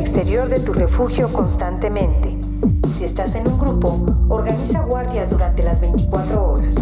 exterior 0.00 0.48
de 0.48 0.60
tu 0.60 0.72
refugio 0.72 1.32
constantemente. 1.32 2.36
Si 2.92 3.04
estás 3.04 3.34
en 3.34 3.48
un 3.48 3.58
grupo, 3.58 4.04
organiza 4.28 4.80
guardias 4.82 5.30
durante 5.30 5.62
las 5.62 5.80
24 5.80 6.52
horas. 6.52 6.74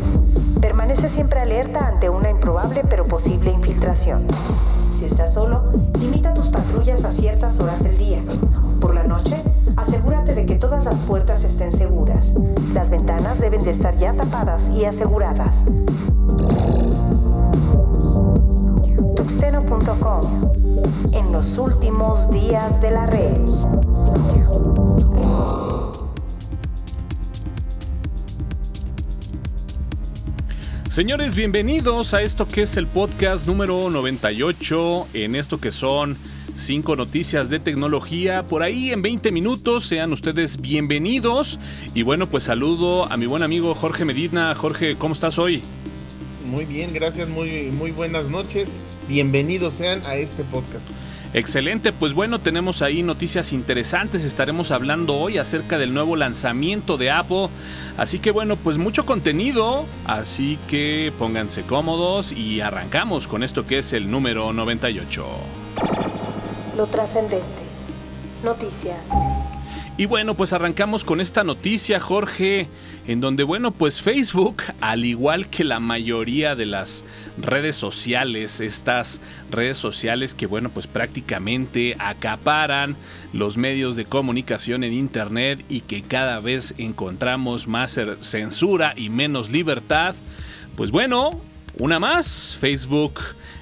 Permanece 0.60 1.08
siempre 1.08 1.40
alerta 1.40 1.86
ante 1.86 2.08
una 2.08 2.30
improbable 2.30 2.82
pero 2.88 3.04
posible 3.04 3.52
infiltración. 3.52 4.26
Si 4.92 5.04
estás 5.04 5.34
solo, 5.34 5.70
limita 6.00 6.34
tus 6.34 6.48
patrullas 6.48 7.04
a 7.04 7.10
ciertas 7.10 7.60
horas 7.60 7.82
del 7.82 7.98
día. 7.98 8.20
Por 8.80 8.94
la 8.94 9.04
noche, 9.04 9.36
asegúrate 9.76 10.34
de 10.34 10.46
que 10.46 10.56
todas 10.56 10.84
las 10.84 11.00
puertas 11.00 11.44
estén 11.44 11.72
seguras. 11.72 12.32
Las 12.72 12.90
ventanas 12.90 13.40
deben 13.40 13.64
de 13.64 13.72
estar 13.72 13.96
ya 13.98 14.12
tapadas 14.12 14.62
y 14.68 14.84
aseguradas. 14.84 15.54
En 21.12 21.30
los 21.30 21.58
últimos 21.58 22.30
días 22.30 22.80
de 22.80 22.90
la 22.90 23.04
red. 23.04 23.36
Señores, 30.88 31.34
bienvenidos 31.34 32.14
a 32.14 32.22
esto 32.22 32.48
que 32.48 32.62
es 32.62 32.78
el 32.78 32.86
podcast 32.86 33.46
número 33.46 33.90
98, 33.90 35.08
en 35.12 35.34
esto 35.34 35.60
que 35.60 35.70
son 35.70 36.16
cinco 36.54 36.96
noticias 36.96 37.50
de 37.50 37.58
tecnología 37.58 38.46
por 38.46 38.62
ahí 38.62 38.92
en 38.92 39.02
20 39.02 39.30
minutos. 39.30 39.84
Sean 39.86 40.14
ustedes 40.14 40.58
bienvenidos. 40.58 41.58
Y 41.94 42.00
bueno, 42.02 42.28
pues 42.28 42.44
saludo 42.44 43.12
a 43.12 43.18
mi 43.18 43.26
buen 43.26 43.42
amigo 43.42 43.74
Jorge 43.74 44.06
Medina. 44.06 44.54
Jorge, 44.54 44.96
¿cómo 44.96 45.12
estás 45.12 45.38
hoy? 45.38 45.62
Muy 46.44 46.66
bien, 46.66 46.92
gracias, 46.92 47.28
muy, 47.28 47.70
muy 47.72 47.90
buenas 47.90 48.28
noches. 48.28 48.82
Bienvenidos 49.08 49.74
sean 49.74 50.04
a 50.04 50.16
este 50.16 50.44
podcast. 50.44 50.86
Excelente, 51.32 51.92
pues 51.92 52.14
bueno, 52.14 52.38
tenemos 52.38 52.80
ahí 52.80 53.02
noticias 53.02 53.52
interesantes, 53.52 54.22
estaremos 54.24 54.70
hablando 54.70 55.16
hoy 55.16 55.38
acerca 55.38 55.78
del 55.78 55.92
nuevo 55.92 56.14
lanzamiento 56.14 56.96
de 56.96 57.10
Apple, 57.10 57.48
así 57.96 58.20
que 58.20 58.30
bueno, 58.30 58.54
pues 58.54 58.78
mucho 58.78 59.04
contenido, 59.04 59.84
así 60.06 60.60
que 60.68 61.12
pónganse 61.18 61.62
cómodos 61.62 62.30
y 62.30 62.60
arrancamos 62.60 63.26
con 63.26 63.42
esto 63.42 63.66
que 63.66 63.78
es 63.78 63.92
el 63.92 64.08
número 64.12 64.52
98. 64.52 65.26
Lo 66.76 66.86
trascendente. 66.86 67.44
Noticias. 68.44 68.98
Y 69.96 70.06
bueno, 70.06 70.34
pues 70.34 70.52
arrancamos 70.52 71.04
con 71.04 71.20
esta 71.20 71.44
noticia, 71.44 72.00
Jorge, 72.00 72.66
en 73.06 73.20
donde, 73.20 73.44
bueno, 73.44 73.70
pues 73.70 74.02
Facebook, 74.02 74.64
al 74.80 75.04
igual 75.04 75.48
que 75.48 75.62
la 75.62 75.78
mayoría 75.78 76.56
de 76.56 76.66
las 76.66 77.04
redes 77.38 77.76
sociales, 77.76 78.58
estas 78.58 79.20
redes 79.52 79.78
sociales 79.78 80.34
que, 80.34 80.46
bueno, 80.46 80.70
pues 80.70 80.88
prácticamente 80.88 81.94
acaparan 82.00 82.96
los 83.32 83.56
medios 83.56 83.94
de 83.94 84.04
comunicación 84.04 84.82
en 84.82 84.94
Internet 84.94 85.64
y 85.68 85.80
que 85.82 86.02
cada 86.02 86.40
vez 86.40 86.74
encontramos 86.76 87.68
más 87.68 87.96
censura 88.20 88.94
y 88.96 89.10
menos 89.10 89.50
libertad, 89.50 90.16
pues 90.76 90.90
bueno, 90.90 91.40
una 91.78 91.98
más, 91.98 92.56
Facebook 92.58 93.20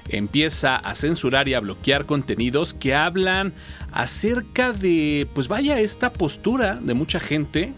empieza 0.09 0.75
a 0.75 0.95
censurar 0.95 1.47
y 1.47 1.53
a 1.53 1.59
bloquear 1.59 2.05
contenidos 2.05 2.73
que 2.73 2.93
hablan 2.93 3.53
acerca 3.91 4.73
de, 4.73 5.27
pues 5.33 5.47
vaya, 5.47 5.79
esta 5.79 6.11
postura 6.11 6.75
de 6.81 6.93
mucha 6.93 7.19
gente 7.19 7.73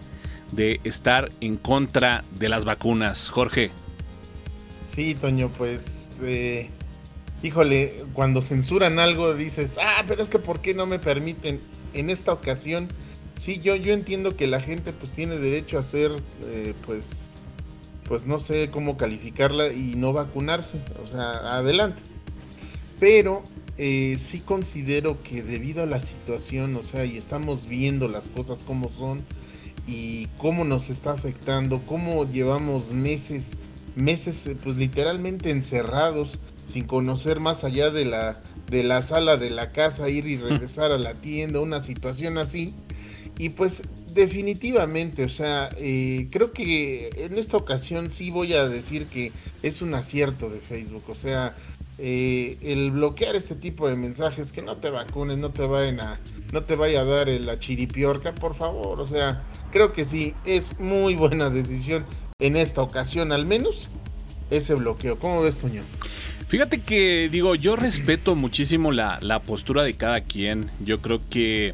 de 0.52 0.80
estar 0.84 1.30
en 1.42 1.58
contra 1.58 2.24
de 2.38 2.50
las 2.50 2.66
vacunas. 2.66 3.30
Jorge. 3.30 3.72
Sí, 4.86 5.16
Toño, 5.16 5.50
pues, 5.58 6.10
eh, 6.22 6.70
híjole, 7.44 8.04
cuando 8.14 8.42
censuran 8.42 9.00
algo 9.00 9.34
dices, 9.34 9.78
ah, 9.82 10.04
pero 10.08 10.24
es 10.24 10.30
que 10.30 10.40
¿por 10.40 10.62
qué 10.62 10.74
no 10.74 10.86
me 10.86 11.00
permiten? 11.00 11.60
En 11.94 12.10
esta 12.10 12.34
ocasión, 12.34 12.88
sí, 13.36 13.60
yo, 13.60 13.76
yo 13.76 13.94
entiendo 13.94 14.36
que 14.36 14.48
la 14.48 14.62
gente 14.62 14.94
pues 14.94 15.12
tiene 15.12 15.38
derecho 15.38 15.78
a 15.80 15.84
ser, 15.84 16.12
eh, 16.44 16.74
pues, 16.86 17.30
pues 18.08 18.26
no 18.26 18.40
sé 18.40 18.70
cómo 18.72 18.98
calificarla 18.98 19.74
y 19.74 19.96
no 19.96 20.14
vacunarse, 20.14 20.80
o 21.04 21.08
sea, 21.08 21.58
adelante. 21.58 22.02
Pero 23.00 23.44
eh, 23.78 24.16
sí 24.18 24.40
considero 24.40 25.22
que 25.22 25.44
debido 25.44 25.84
a 25.84 25.86
la 25.86 26.00
situación, 26.00 26.76
o 26.76 26.84
sea, 26.84 27.06
y 27.06 27.18
estamos 27.18 27.68
viendo 27.68 28.08
las 28.08 28.30
cosas 28.30 28.60
como 28.60 28.90
son 28.90 29.24
y 29.88 30.28
cómo 30.38 30.64
nos 30.64 30.90
está 30.90 31.12
afectando, 31.12 31.82
cómo 31.86 32.30
llevamos 32.30 32.92
meses, 32.92 33.58
meses 33.96 34.48
eh, 34.48 34.56
pues 34.62 34.78
literalmente 34.78 35.52
encerrados 35.52 36.40
sin 36.64 36.86
conocer 36.86 37.40
más 37.40 37.64
allá 37.64 37.92
de 37.92 38.06
la, 38.06 38.42
de 38.70 38.84
la 38.84 39.02
sala 39.02 39.38
de 39.38 39.50
la 39.50 39.72
casa, 39.72 40.10
ir 40.10 40.26
y 40.26 40.38
regresar 40.38 40.92
a 40.92 40.98
la 40.98 41.14
tienda, 41.14 41.60
una 41.60 41.82
situación 41.82 42.38
así. 42.38 42.74
Y 43.38 43.50
pues 43.50 43.82
definitivamente, 44.14 45.26
o 45.26 45.30
sea, 45.30 45.70
eh, 45.78 46.28
creo 46.32 46.54
que 46.54 47.10
en 47.18 47.38
esta 47.38 47.58
ocasión 47.58 48.12
sí 48.12 48.32
voy 48.32 48.54
a 48.54 48.68
decir 48.68 49.08
que 49.08 49.32
es 49.62 49.82
un 49.82 49.94
acierto 49.94 50.50
de 50.50 50.60
Facebook, 50.60 51.04
o 51.10 51.16
sea, 51.16 51.56
eh, 51.98 52.58
el 52.62 52.92
bloquear 52.92 53.36
este 53.36 53.56
tipo 53.56 53.88
de 53.88 53.96
mensajes 53.96 54.52
que 54.52 54.62
no 54.62 54.76
te 54.78 54.90
vacunes, 54.90 55.38
no 55.38 55.52
te 55.52 55.66
vayan 55.66 56.02
a, 56.02 56.20
no 56.52 56.64
te 56.64 56.76
vaya 56.76 57.02
a 57.02 57.06
dar 57.06 57.28
la 57.28 57.58
chiripiorca, 57.58 58.36
por 58.36 58.56
favor. 58.56 59.00
O 59.00 59.08
sea, 59.08 59.44
creo 59.72 59.94
que 59.94 60.04
sí, 60.06 60.34
es 60.46 60.80
muy 60.80 61.16
buena 61.16 61.50
decisión 61.50 62.06
en 62.40 62.58
esta 62.58 62.82
ocasión, 62.82 63.32
al 63.32 63.46
menos, 63.46 63.88
ese 64.50 64.74
bloqueo. 64.76 65.20
¿Cómo 65.20 65.42
ves, 65.42 65.58
Toño? 65.58 65.84
Fíjate 66.48 66.82
que, 66.82 67.30
digo, 67.32 67.56
yo 67.56 67.76
respeto 67.76 68.36
muchísimo 68.36 68.92
la, 68.92 69.20
la 69.22 69.42
postura 69.42 69.84
de 69.84 69.94
cada 69.94 70.22
quien. 70.22 70.70
Yo 70.82 71.02
creo 71.02 71.22
que 71.30 71.74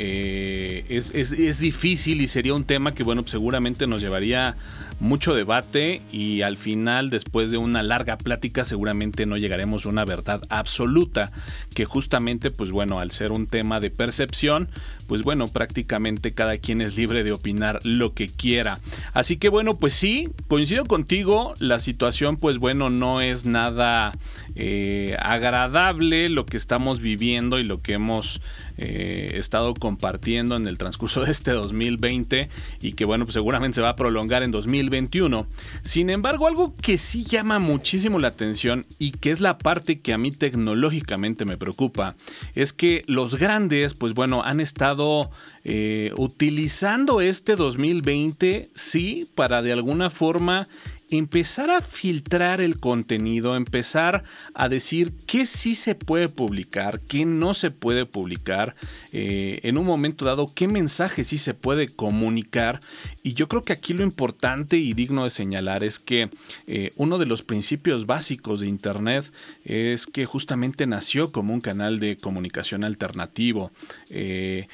eh, 0.00 0.84
es, 0.88 1.12
es, 1.12 1.58
difícil 1.58 2.20
y 2.20 2.28
sería 2.28 2.54
un 2.54 2.64
tema 2.64 2.94
que, 2.94 3.02
bueno, 3.02 3.24
seguramente 3.26 3.86
nos 3.88 4.00
llevaría 4.00 4.56
mucho 5.00 5.34
debate 5.34 6.02
y 6.12 6.42
al 6.42 6.56
final, 6.56 7.10
después 7.10 7.50
de 7.50 7.56
una 7.56 7.82
larga 7.82 8.16
plática, 8.16 8.64
seguramente 8.64 9.26
no 9.26 9.36
llegaremos 9.36 9.86
a 9.86 9.88
una 9.88 10.04
verdad 10.04 10.42
absoluta, 10.50 11.32
que 11.74 11.84
justamente, 11.84 12.50
pues 12.50 12.70
bueno, 12.70 13.00
al 13.00 13.10
ser 13.10 13.32
un 13.32 13.46
tema 13.46 13.80
de 13.80 13.90
percepción, 13.90 14.68
pues 15.08 15.22
bueno, 15.22 15.48
prácticamente 15.48 16.32
cada 16.32 16.58
quien 16.58 16.80
es 16.80 16.96
libre 16.96 17.24
de 17.24 17.32
opinar 17.32 17.80
lo 17.84 18.14
que 18.14 18.28
quiera. 18.28 18.78
Así 19.14 19.36
que 19.36 19.48
bueno, 19.48 19.78
pues 19.78 19.94
sí, 19.94 20.28
coincido 20.46 20.84
contigo, 20.84 21.54
la 21.58 21.78
situación, 21.78 22.36
pues 22.36 22.58
bueno, 22.58 22.90
no 22.90 23.20
es 23.20 23.46
nada 23.46 24.12
eh, 24.60 25.16
agradable 25.20 26.28
lo 26.28 26.44
que 26.44 26.56
estamos 26.56 27.00
viviendo 27.00 27.60
y 27.60 27.64
lo 27.64 27.80
que 27.80 27.92
hemos 27.92 28.40
eh, 28.76 29.34
estado 29.34 29.72
compartiendo 29.72 30.56
en 30.56 30.66
el 30.66 30.78
transcurso 30.78 31.24
de 31.24 31.30
este 31.30 31.52
2020 31.52 32.48
y 32.80 32.92
que 32.92 33.04
bueno, 33.04 33.24
pues 33.24 33.34
seguramente 33.34 33.76
se 33.76 33.82
va 33.82 33.90
a 33.90 33.96
prolongar 33.96 34.42
en 34.42 34.50
2021. 34.50 35.46
Sin 35.82 36.10
embargo, 36.10 36.48
algo 36.48 36.74
que 36.74 36.98
sí 36.98 37.22
llama 37.22 37.60
muchísimo 37.60 38.18
la 38.18 38.28
atención 38.28 38.84
y 38.98 39.12
que 39.12 39.30
es 39.30 39.40
la 39.40 39.58
parte 39.58 40.00
que 40.00 40.12
a 40.12 40.18
mí 40.18 40.32
tecnológicamente 40.32 41.44
me 41.44 41.56
preocupa, 41.56 42.16
es 42.56 42.72
que 42.72 43.04
los 43.06 43.36
grandes, 43.36 43.94
pues 43.94 44.12
bueno, 44.12 44.42
han 44.42 44.58
estado 44.58 45.30
eh, 45.62 46.10
utilizando 46.16 47.20
este 47.20 47.54
2020, 47.54 48.70
sí, 48.74 49.30
para 49.36 49.62
de 49.62 49.72
alguna 49.72 50.10
forma 50.10 50.66
empezar 51.10 51.70
a 51.70 51.80
filtrar 51.80 52.60
el 52.60 52.78
contenido, 52.78 53.56
empezar 53.56 54.24
a 54.54 54.68
decir 54.68 55.12
qué 55.26 55.46
sí 55.46 55.74
se 55.74 55.94
puede 55.94 56.28
publicar, 56.28 57.00
qué 57.00 57.24
no 57.24 57.54
se 57.54 57.70
puede 57.70 58.04
publicar, 58.04 58.74
eh, 59.12 59.60
en 59.62 59.78
un 59.78 59.86
momento 59.86 60.24
dado 60.24 60.52
qué 60.54 60.68
mensaje 60.68 61.24
sí 61.24 61.38
se 61.38 61.54
puede 61.54 61.88
comunicar. 61.88 62.80
Y 63.22 63.34
yo 63.34 63.48
creo 63.48 63.62
que 63.62 63.72
aquí 63.72 63.94
lo 63.94 64.02
importante 64.02 64.76
y 64.76 64.92
digno 64.92 65.24
de 65.24 65.30
señalar 65.30 65.84
es 65.84 65.98
que 65.98 66.30
eh, 66.66 66.92
uno 66.96 67.18
de 67.18 67.26
los 67.26 67.42
principios 67.42 68.06
básicos 68.06 68.60
de 68.60 68.68
Internet 68.68 69.24
es 69.64 70.06
que 70.06 70.26
justamente 70.26 70.86
nació 70.86 71.32
como 71.32 71.54
un 71.54 71.60
canal 71.60 72.00
de 72.00 72.16
comunicación 72.16 72.84
alternativo. 72.84 73.70
Eh, 74.10 74.68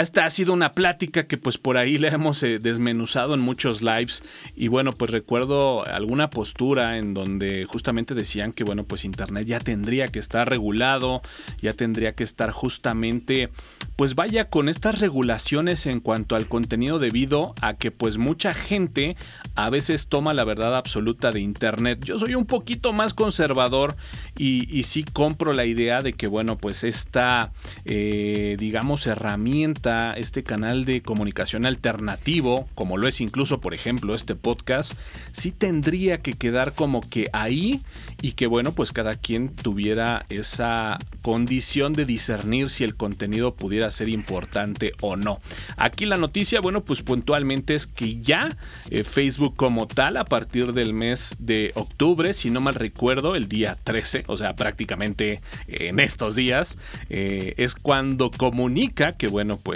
esta 0.00 0.24
ha 0.24 0.30
sido 0.30 0.54
una 0.54 0.72
plática 0.72 1.24
que 1.24 1.36
pues 1.36 1.58
por 1.58 1.76
ahí 1.76 1.98
le 1.98 2.08
hemos 2.08 2.42
eh, 2.42 2.58
desmenuzado 2.58 3.34
en 3.34 3.40
muchos 3.40 3.82
lives 3.82 4.22
y 4.56 4.68
bueno 4.68 4.92
pues 4.92 5.10
recuerdo 5.10 5.86
alguna 5.86 6.30
postura 6.30 6.96
en 6.96 7.12
donde 7.12 7.64
justamente 7.64 8.14
decían 8.14 8.52
que 8.52 8.64
bueno 8.64 8.84
pues 8.84 9.04
internet 9.04 9.46
ya 9.46 9.60
tendría 9.60 10.08
que 10.08 10.18
estar 10.18 10.48
regulado, 10.48 11.20
ya 11.60 11.74
tendría 11.74 12.14
que 12.14 12.24
estar 12.24 12.52
justamente 12.52 13.50
pues 13.96 14.14
vaya 14.14 14.48
con 14.48 14.70
estas 14.70 14.98
regulaciones 14.98 15.84
en 15.84 16.00
cuanto 16.00 16.36
al 16.36 16.48
contenido 16.48 16.98
debido 16.98 17.54
a 17.60 17.74
que 17.74 17.90
pues 17.90 18.16
mucha 18.16 18.54
gente 18.54 19.16
a 19.54 19.68
veces 19.68 20.08
toma 20.08 20.32
la 20.32 20.44
verdad 20.44 20.74
absoluta 20.74 21.32
de 21.32 21.40
internet. 21.40 22.02
Yo 22.02 22.16
soy 22.16 22.34
un 22.34 22.46
poquito 22.46 22.94
más 22.94 23.12
conservador 23.12 23.96
y, 24.38 24.82
sí 24.82 25.04
compro 25.04 25.52
la 25.52 25.64
idea 25.64 26.00
de 26.00 26.14
que 26.14 26.26
bueno 26.26 26.58
pues 26.58 26.82
esta 26.82 27.52
eh, 27.84 28.56
digamos 28.58 29.06
herramienta 29.06 29.81
este 29.82 30.44
canal 30.44 30.84
de 30.84 31.02
comunicación 31.02 31.66
alternativo, 31.66 32.68
como 32.74 32.96
lo 32.96 33.08
es 33.08 33.20
incluso, 33.20 33.60
por 33.60 33.74
ejemplo, 33.74 34.14
este 34.14 34.34
podcast, 34.34 34.92
sí 35.32 35.50
tendría 35.50 36.18
que 36.18 36.34
quedar 36.34 36.74
como 36.74 37.00
que 37.00 37.28
ahí 37.32 37.82
y 38.20 38.32
que, 38.32 38.46
bueno, 38.46 38.72
pues 38.72 38.92
cada 38.92 39.16
quien 39.16 39.48
tuviera 39.48 40.26
esa 40.28 40.98
condición 41.22 41.92
de 41.92 42.04
discernir 42.04 42.68
si 42.68 42.84
el 42.84 42.94
contenido 42.94 43.54
pudiera 43.54 43.90
ser 43.90 44.08
importante 44.08 44.92
o 45.00 45.16
no. 45.16 45.40
Aquí 45.76 46.06
la 46.06 46.16
noticia, 46.16 46.60
bueno, 46.60 46.84
pues 46.84 47.02
puntualmente 47.02 47.74
es 47.74 47.86
que 47.86 48.20
ya 48.20 48.56
eh, 48.90 49.02
Facebook 49.04 49.56
como 49.56 49.88
tal, 49.88 50.16
a 50.16 50.24
partir 50.24 50.72
del 50.72 50.92
mes 50.92 51.34
de 51.38 51.72
octubre, 51.74 52.32
si 52.32 52.50
no 52.50 52.60
mal 52.60 52.74
recuerdo, 52.74 53.34
el 53.34 53.48
día 53.48 53.78
13, 53.82 54.24
o 54.28 54.36
sea, 54.36 54.54
prácticamente 54.54 55.40
en 55.66 55.98
estos 55.98 56.36
días, 56.36 56.78
eh, 57.10 57.54
es 57.56 57.74
cuando 57.74 58.30
comunica 58.30 59.12
que, 59.16 59.26
bueno, 59.26 59.58
pues 59.62 59.71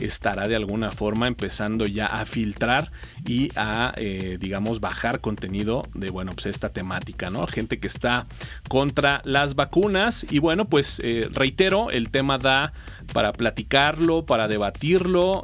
estará 0.00 0.48
de 0.48 0.56
alguna 0.56 0.90
forma 0.90 1.26
empezando 1.26 1.86
ya 1.86 2.06
a 2.06 2.24
filtrar 2.24 2.90
y 3.26 3.50
a, 3.56 3.92
eh, 3.96 4.38
digamos, 4.40 4.80
bajar 4.80 5.20
contenido 5.20 5.86
de, 5.94 6.10
bueno, 6.10 6.32
pues 6.32 6.46
esta 6.46 6.70
temática, 6.70 7.30
¿no? 7.30 7.46
Gente 7.46 7.78
que 7.78 7.86
está 7.86 8.26
contra 8.68 9.20
las 9.24 9.54
vacunas 9.54 10.26
y, 10.30 10.38
bueno, 10.38 10.68
pues 10.68 11.00
eh, 11.04 11.28
reitero, 11.32 11.90
el 11.90 12.10
tema 12.10 12.38
da 12.38 12.72
para 13.12 13.32
platicarlo, 13.32 14.26
para 14.26 14.48
debatirlo, 14.48 15.42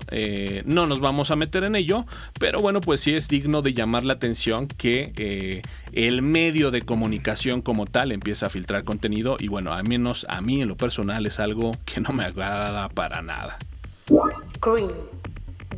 no 0.67 0.87
nos 0.87 1.01
vamos 1.01 1.31
a 1.31 1.37
meter 1.37 1.65
en 1.65 1.77
ello, 1.77 2.07
pero 2.39 2.61
bueno, 2.61 2.81
pues 2.81 3.01
sí 3.01 3.15
es 3.15 3.29
digno 3.29 3.63
de 3.63 3.73
llamar 3.73 4.05
la 4.05 4.13
atención 4.15 4.67
que 4.67 5.63
el 5.93 6.23
medio 6.23 6.71
de 6.71 6.83
comunicación 6.83 7.63
como 7.63 7.87
tal 7.87 8.13
empieza 8.13 8.47
a 8.47 8.51
filtrar 8.51 8.85
contenido 8.85 9.37
y 9.39 9.49
bueno, 9.49 9.73
al 9.73 9.89
menos 9.89 10.27
a 10.29 10.41
mí 10.41 10.61
en 10.61 10.69
lo 10.69 10.77
personal 10.77 11.27
es 11.27 11.41
algo 11.41 11.73
que 11.85 12.01
no 12.01 12.13
me 12.13 12.25
agrada 12.25 12.89
para 12.89 13.23
nada. 13.23 13.59
Green, 14.07 14.91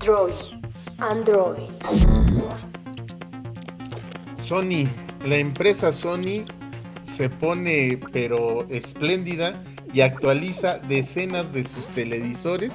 Droid, 0.01 0.35
Android. 0.99 1.71
Sony, 4.37 4.89
la 5.25 5.37
empresa 5.37 5.93
Sony 5.93 6.45
se 7.03 7.31
pone 7.31 8.01
pero 8.13 8.67
espléndida 8.69 9.63
y 9.93 10.01
actualiza 10.01 10.79
decenas 10.79 11.53
de 11.53 11.63
sus 11.63 11.91
televisores 11.91 12.73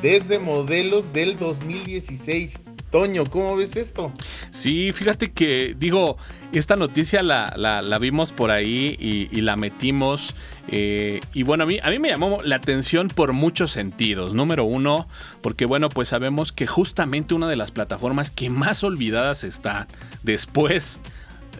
desde 0.00 0.38
modelos 0.38 1.12
del 1.12 1.38
2016 1.38 2.62
Toño, 2.94 3.24
¿cómo 3.24 3.56
ves 3.56 3.74
esto? 3.74 4.12
Sí, 4.50 4.92
fíjate 4.92 5.32
que, 5.32 5.74
digo, 5.76 6.16
esta 6.52 6.76
noticia 6.76 7.24
la, 7.24 7.98
vimos 8.00 8.30
por 8.30 8.52
ahí 8.52 8.96
y, 9.00 9.40
la 9.40 9.56
metimos. 9.56 10.36
Eh, 10.68 11.18
y 11.32 11.42
bueno, 11.42 11.64
a 11.64 11.66
mí, 11.66 11.80
a 11.82 11.90
mí 11.90 11.98
me 11.98 12.10
llamó 12.10 12.38
la 12.44 12.54
atención 12.54 13.08
por 13.08 13.32
muchos 13.32 13.72
sentidos. 13.72 14.32
Número 14.34 14.62
uno, 14.62 15.08
porque 15.40 15.66
bueno, 15.66 15.88
pues 15.88 16.06
sabemos 16.06 16.52
que 16.52 16.68
justamente 16.68 17.34
una 17.34 17.48
de 17.48 17.56
las 17.56 17.72
plataformas 17.72 18.30
que 18.30 18.48
más 18.48 18.84
olvidadas 18.84 19.42
está 19.42 19.88
después 20.22 21.00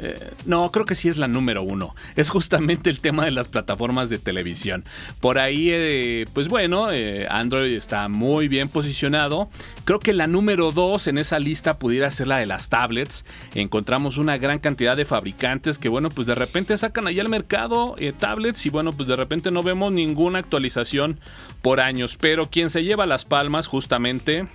eh, 0.01 0.33
no, 0.47 0.71
creo 0.71 0.85
que 0.85 0.95
sí 0.95 1.09
es 1.09 1.19
la 1.19 1.29
número 1.29 1.63
uno. 1.63 1.95
Es 2.17 2.31
justamente 2.31 2.91
el 2.91 3.01
tema 3.01 3.25
de 3.25 3.31
las 3.31 3.49
plataformas 3.49 4.09
de 4.09 4.19
televisión. 4.19 4.85
Por 5.21 5.39
ahí, 5.39 5.69
eh, 5.71 6.27
pues 6.33 6.49
bueno, 6.49 6.93
eh, 6.93 7.27
Android 7.31 7.73
está 7.73 8.09
muy 8.09 8.49
bien 8.49 8.69
posicionado. 8.69 9.49
Creo 9.85 9.99
que 9.99 10.13
la 10.13 10.27
número 10.27 10.73
dos 10.73 11.07
en 11.07 11.19
esa 11.19 11.39
lista 11.39 11.79
pudiera 11.79 12.11
ser 12.11 12.29
la 12.29 12.39
de 12.39 12.47
las 12.47 12.69
tablets. 12.69 13.25
Encontramos 13.55 14.19
una 14.19 14.39
gran 14.39 14.59
cantidad 14.59 14.97
de 14.97 15.05
fabricantes 15.05 15.79
que, 15.79 15.89
bueno, 15.89 16.09
pues 16.09 16.27
de 16.27 16.35
repente 16.35 16.77
sacan 16.77 17.07
allá 17.07 17.23
al 17.23 17.29
mercado 17.29 17.97
tablets 18.19 18.67
y, 18.67 18.71
bueno, 18.71 18.93
pues 18.93 19.09
de 19.09 19.17
repente 19.17 19.51
no 19.51 19.63
vemos 19.63 19.93
ninguna 19.93 20.39
actualización 20.39 21.21
por 21.63 21.81
años. 21.81 22.17
Pero 22.21 22.51
quien 22.51 22.71
se 22.71 22.85
lleva 22.85 23.07
las 23.07 23.25
palmas 23.25 23.67
justamente 23.67 24.47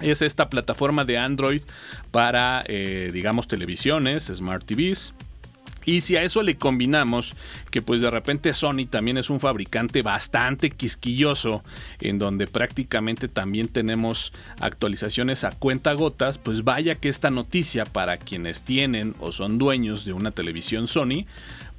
es 0.00 0.22
esta 0.22 0.48
plataforma 0.48 1.04
de 1.04 1.18
Android 1.18 1.62
para, 2.10 2.64
eh, 2.66 3.10
digamos, 3.12 3.48
televisiones, 3.48 4.24
Smart 4.24 4.64
TVs. 4.64 5.14
Y 5.86 6.00
si 6.00 6.16
a 6.16 6.22
eso 6.22 6.42
le 6.42 6.56
combinamos 6.56 7.34
que 7.70 7.82
pues 7.82 8.00
de 8.00 8.10
repente 8.10 8.52
Sony 8.52 8.86
también 8.88 9.18
es 9.18 9.28
un 9.28 9.38
fabricante 9.38 10.02
bastante 10.02 10.70
quisquilloso, 10.70 11.62
en 12.00 12.18
donde 12.18 12.46
prácticamente 12.46 13.28
también 13.28 13.68
tenemos 13.68 14.32
actualizaciones 14.60 15.44
a 15.44 15.50
cuenta 15.50 15.92
gotas, 15.92 16.38
pues 16.38 16.64
vaya 16.64 16.94
que 16.94 17.10
esta 17.10 17.30
noticia 17.30 17.84
para 17.84 18.16
quienes 18.16 18.62
tienen 18.62 19.14
o 19.20 19.30
son 19.30 19.58
dueños 19.58 20.04
de 20.04 20.14
una 20.14 20.30
televisión 20.30 20.86
Sony, 20.86 21.26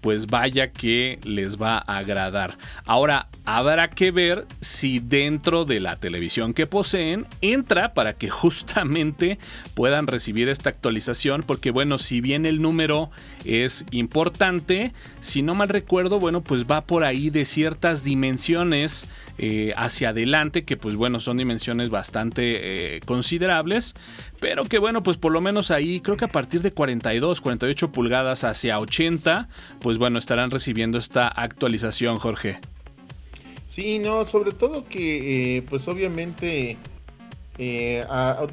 pues 0.06 0.28
vaya 0.28 0.72
que 0.72 1.18
les 1.24 1.60
va 1.60 1.78
a 1.78 1.98
agradar. 1.98 2.54
Ahora, 2.86 3.28
habrá 3.44 3.90
que 3.90 4.12
ver 4.12 4.46
si 4.62 5.00
dentro 5.00 5.66
de 5.66 5.80
la 5.80 5.96
televisión 5.96 6.54
que 6.54 6.68
poseen 6.68 7.26
entra 7.42 7.96
para 7.96 8.14
que 8.14 8.30
justamente 8.30 9.40
puedan 9.74 10.06
recibir 10.06 10.48
esta 10.48 10.70
actualización, 10.70 11.42
porque 11.42 11.72
bueno, 11.72 11.98
si 11.98 12.22
bien 12.22 12.46
el 12.46 12.62
número 12.62 13.10
es 13.46 13.84
importante, 13.90 14.94
si 15.22 15.42
no 15.42 15.56
mal 15.56 15.70
recuerdo, 15.70 16.20
bueno, 16.20 16.44
pues 16.44 16.68
va 16.68 16.86
por 16.86 17.04
ahí 17.04 17.32
de 17.32 17.44
ciertas 17.44 18.04
dimensiones 18.04 19.08
eh, 19.40 19.74
hacia 19.76 20.10
adelante, 20.10 20.66
que 20.66 20.78
pues 20.78 20.96
bueno, 20.96 21.20
son 21.20 21.38
dimensiones 21.38 21.90
bastante 21.90 22.98
eh, 22.98 23.00
considerables, 23.08 23.96
pero 24.40 24.66
que 24.66 24.80
bueno, 24.80 25.04
pues 25.04 25.18
por 25.18 25.32
lo 25.32 25.42
menos 25.42 25.72
ahí 25.72 26.02
creo 26.02 26.18
que 26.18 26.26
a 26.26 26.30
partir 26.30 26.62
de 26.62 26.72
42, 26.72 27.42
48 27.42 27.92
pulgadas 27.92 28.44
hacia 28.44 28.80
80, 28.80 29.50
pues 29.80 29.98
bueno, 29.98 30.18
estarán 30.18 30.52
recibiendo 30.52 30.98
esta 30.98 31.28
actualización, 31.28 32.18
Jorge. 32.18 32.60
Sí, 33.66 34.00
no, 34.00 34.26
sobre 34.26 34.52
todo 34.52 34.86
que, 34.86 35.58
eh, 35.58 35.62
pues 35.64 35.88
obviamente, 35.88 36.78
eh, 37.58 38.06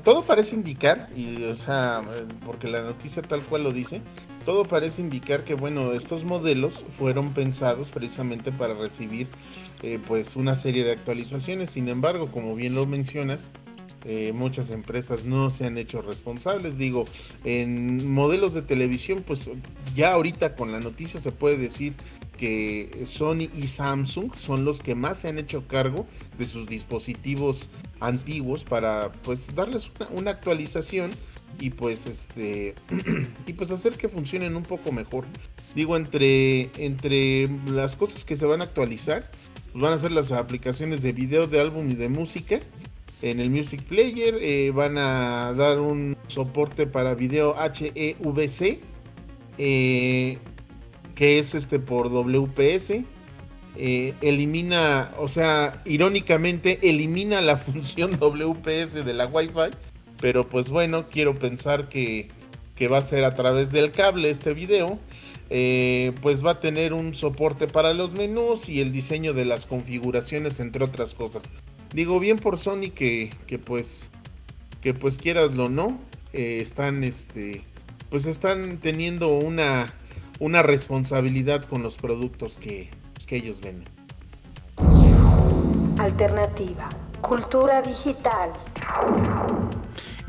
todo 0.04 0.24
parece 0.24 0.54
indicar, 0.54 1.10
y, 1.14 1.44
o 1.44 1.54
sea, 1.54 2.02
porque 2.46 2.68
la 2.68 2.82
noticia 2.82 3.20
tal 3.20 3.44
cual 3.44 3.64
lo 3.64 3.72
dice, 3.72 4.00
todo 4.44 4.64
parece 4.64 5.02
indicar 5.02 5.44
que, 5.44 5.54
bueno, 5.54 5.92
estos 5.92 6.24
modelos 6.24 6.84
fueron 6.88 7.34
pensados 7.34 7.90
precisamente 7.90 8.52
para 8.52 8.74
recibir, 8.74 9.28
eh, 9.82 9.98
pues, 10.06 10.34
una 10.36 10.54
serie 10.54 10.84
de 10.84 10.92
actualizaciones. 10.92 11.70
Sin 11.70 11.88
embargo, 11.88 12.30
como 12.32 12.54
bien 12.54 12.74
lo 12.74 12.86
mencionas, 12.86 13.50
eh, 14.04 14.32
muchas 14.34 14.70
empresas 14.70 15.24
no 15.24 15.50
se 15.50 15.66
han 15.66 15.78
hecho 15.78 16.02
responsables. 16.02 16.76
Digo, 16.76 17.06
en 17.44 18.10
modelos 18.10 18.54
de 18.54 18.62
televisión, 18.62 19.22
pues 19.26 19.50
ya 19.94 20.12
ahorita 20.12 20.56
con 20.56 20.72
la 20.72 20.80
noticia 20.80 21.20
se 21.20 21.32
puede 21.32 21.56
decir 21.56 21.94
que 22.36 23.02
Sony 23.04 23.48
y 23.54 23.68
Samsung 23.68 24.34
son 24.36 24.64
los 24.64 24.82
que 24.82 24.94
más 24.96 25.18
se 25.18 25.28
han 25.28 25.38
hecho 25.38 25.68
cargo 25.68 26.06
de 26.38 26.46
sus 26.46 26.66
dispositivos 26.66 27.68
antiguos 28.00 28.64
para 28.64 29.12
pues 29.22 29.54
darles 29.54 29.90
una, 30.10 30.32
actualización 30.32 31.12
y 31.60 31.70
pues 31.70 32.06
este 32.06 32.74
y 33.46 33.52
pues 33.52 33.70
hacer 33.70 33.92
que 33.92 34.08
funcionen 34.08 34.56
un 34.56 34.64
poco 34.64 34.90
mejor. 34.90 35.24
Digo, 35.76 35.96
entre, 35.96 36.70
entre 36.84 37.48
las 37.66 37.94
cosas 37.94 38.24
que 38.24 38.36
se 38.36 38.46
van 38.46 38.60
a 38.60 38.64
actualizar, 38.64 39.30
pues 39.70 39.82
van 39.82 39.92
a 39.92 39.98
ser 39.98 40.10
las 40.10 40.32
aplicaciones 40.32 41.02
de 41.02 41.12
video, 41.12 41.46
de 41.46 41.60
álbum 41.60 41.90
y 41.90 41.94
de 41.94 42.08
música 42.08 42.60
en 43.22 43.40
el 43.40 43.50
Music 43.50 43.82
Player. 43.84 44.36
Eh, 44.40 44.70
van 44.72 44.98
a 44.98 45.54
dar 45.56 45.80
un 45.80 46.16
soporte 46.26 46.86
para 46.86 47.14
video 47.14 47.56
HEVC, 47.56 48.80
eh, 49.58 50.38
que 51.14 51.38
es 51.38 51.54
este 51.54 51.78
por 51.78 52.10
WPS. 52.10 53.04
Eh, 53.74 54.12
elimina, 54.20 55.12
o 55.18 55.28
sea, 55.28 55.82
irónicamente 55.86 56.78
elimina 56.82 57.40
la 57.40 57.56
función 57.58 58.18
WPS 58.18 59.04
de 59.04 59.14
la 59.14 59.26
Wi-Fi. 59.26 59.76
Pero 60.20 60.48
pues 60.48 60.68
bueno, 60.68 61.08
quiero 61.08 61.34
pensar 61.34 61.88
que, 61.88 62.28
que 62.76 62.86
va 62.86 62.98
a 62.98 63.02
ser 63.02 63.24
a 63.24 63.34
través 63.34 63.72
del 63.72 63.90
cable 63.92 64.30
este 64.30 64.52
video. 64.52 64.98
pues 66.22 66.44
va 66.44 66.52
a 66.52 66.60
tener 66.60 66.92
un 66.92 67.14
soporte 67.14 67.66
para 67.66 67.92
los 67.92 68.14
menús 68.14 68.68
y 68.68 68.80
el 68.80 68.92
diseño 68.92 69.32
de 69.34 69.44
las 69.44 69.66
configuraciones, 69.66 70.60
entre 70.60 70.84
otras 70.84 71.14
cosas. 71.14 71.42
Digo, 71.92 72.18
bien 72.20 72.38
por 72.38 72.58
Sony 72.58 72.90
que, 72.94 73.30
que 73.46 73.58
pues, 73.58 74.10
que 74.80 74.94
pues 74.94 75.18
quieraslo 75.18 75.68
no, 75.68 75.98
eh, 76.32 76.58
están, 76.62 77.04
este, 77.04 77.64
pues 78.10 78.24
están 78.24 78.78
teniendo 78.78 79.36
una, 79.36 79.92
una 80.40 80.62
responsabilidad 80.62 81.64
con 81.64 81.82
los 81.82 81.98
productos 81.98 82.56
que, 82.56 82.90
pues, 83.12 83.26
que 83.26 83.36
ellos 83.36 83.60
venden. 83.60 83.88
Alternativa, 85.98 86.88
cultura 87.20 87.82
digital. 87.82 88.52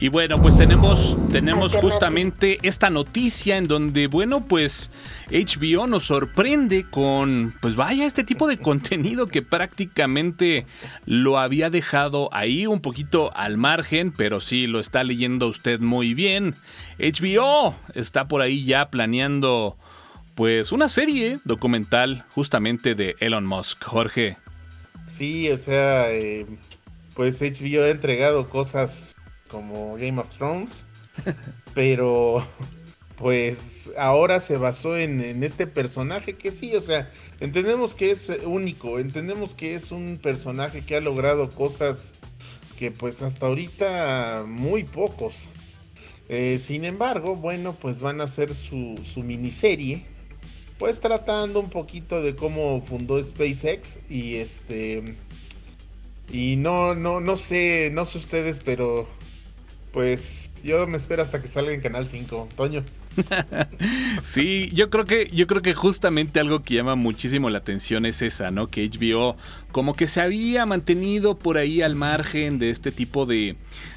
Y 0.03 0.09
bueno, 0.09 0.37
pues 0.37 0.57
tenemos, 0.57 1.15
tenemos 1.31 1.77
justamente 1.77 2.57
esta 2.61 2.89
noticia 2.89 3.55
en 3.55 3.69
donde, 3.69 4.07
bueno, 4.07 4.45
pues 4.45 4.91
HBO 5.31 5.87
nos 5.87 6.03
sorprende 6.03 6.83
con, 6.89 7.53
pues 7.61 7.77
vaya, 7.77 8.05
este 8.05 8.25
tipo 8.25 8.49
de 8.49 8.57
contenido 8.57 9.27
que 9.27 9.41
prácticamente 9.41 10.65
lo 11.05 11.39
había 11.39 11.69
dejado 11.69 12.27
ahí 12.33 12.67
un 12.67 12.81
poquito 12.81 13.33
al 13.33 13.55
margen, 13.55 14.11
pero 14.11 14.41
sí 14.41 14.67
lo 14.67 14.81
está 14.81 15.05
leyendo 15.05 15.47
usted 15.47 15.79
muy 15.79 16.13
bien. 16.13 16.55
HBO 16.99 17.73
está 17.95 18.27
por 18.27 18.41
ahí 18.41 18.65
ya 18.65 18.89
planeando, 18.89 19.77
pues, 20.35 20.73
una 20.73 20.89
serie 20.89 21.39
documental 21.45 22.25
justamente 22.35 22.93
de 22.93 23.15
Elon 23.21 23.45
Musk, 23.45 23.81
Jorge. 23.81 24.35
Sí, 25.05 25.49
o 25.49 25.57
sea, 25.57 26.11
eh, 26.11 26.45
pues 27.15 27.41
HBO 27.41 27.85
ha 27.85 27.89
entregado 27.89 28.49
cosas 28.49 29.15
como 29.53 29.95
Game 29.97 30.19
of 30.19 30.35
Thrones, 30.35 30.83
pero 31.75 32.43
pues 33.17 33.91
ahora 33.97 34.39
se 34.39 34.57
basó 34.57 34.97
en, 34.97 35.43
este 35.43 35.67
personaje 35.67 36.33
que 36.33 36.51
sí, 36.51 36.75
o 36.75 36.81
sea, 36.81 37.11
entendemos 37.39 37.95
que 37.95 38.09
es 38.09 38.31
único, 38.45 38.97
entendemos 38.97 39.53
que 39.53 39.75
es 39.75 39.91
un 39.91 40.19
personaje 40.21 40.81
que 40.81 40.95
ha 40.95 41.01
logrado 41.01 41.51
cosas 41.51 42.15
que 42.79 42.89
pues 42.89 43.21
hasta 43.21 43.45
ahorita 43.45 44.45
muy 44.47 44.83
pocos. 44.83 45.49
Eh, 46.29 46.57
sin 46.57 46.83
embargo, 46.83 47.35
bueno, 47.35 47.75
pues 47.79 48.01
van 48.01 48.21
a 48.21 48.23
hacer 48.23 48.55
su, 48.55 48.99
su 49.03 49.21
miniserie, 49.21 50.03
pues 50.79 50.99
tratando 50.99 51.59
un 51.59 51.69
poquito 51.69 52.23
de 52.23 52.35
cómo 52.35 52.81
fundó 52.81 53.23
SpaceX 53.23 53.99
y 54.09 54.35
este... 54.35 55.15
Y 56.31 56.55
no, 56.55 56.95
no, 56.95 57.19
no 57.19 57.37
sé, 57.37 57.91
no 57.93 58.07
sé 58.07 58.17
ustedes, 58.17 58.59
pero 58.59 59.07
pues 59.93 60.51
yo 60.63 60.85
me 60.87 60.97
espero 60.97 61.21
hasta 61.21 61.41
que 61.41 61.47
salga 61.47 61.71
en 61.71 61.79
Canal 61.79 62.07
5. 62.07 62.49
Toño. 62.57 62.83
sí, 64.23 64.69
yo 64.73 64.89
creo 64.89 65.05
que 65.05 65.29
yo 65.33 65.47
creo 65.47 65.61
que 65.61 65.73
justamente 65.73 66.39
algo 66.39 66.63
que 66.63 66.75
llama 66.75 66.95
muchísimo 66.95 67.49
la 67.49 67.59
atención 67.59 68.05
es 68.05 68.21
esa, 68.21 68.51
¿no? 68.51 68.67
Que 68.67 68.89
HBO 68.89 69.35
como 69.73 69.95
que 69.95 70.07
se 70.07 70.21
había 70.21 70.65
mantenido 70.65 71.35
por 71.35 71.57
ahí 71.57 71.81
al 71.81 71.95
margen 71.95 72.59
de 72.59 72.69
este 72.69 72.91
tipo 72.91 73.25
de, 73.25 73.55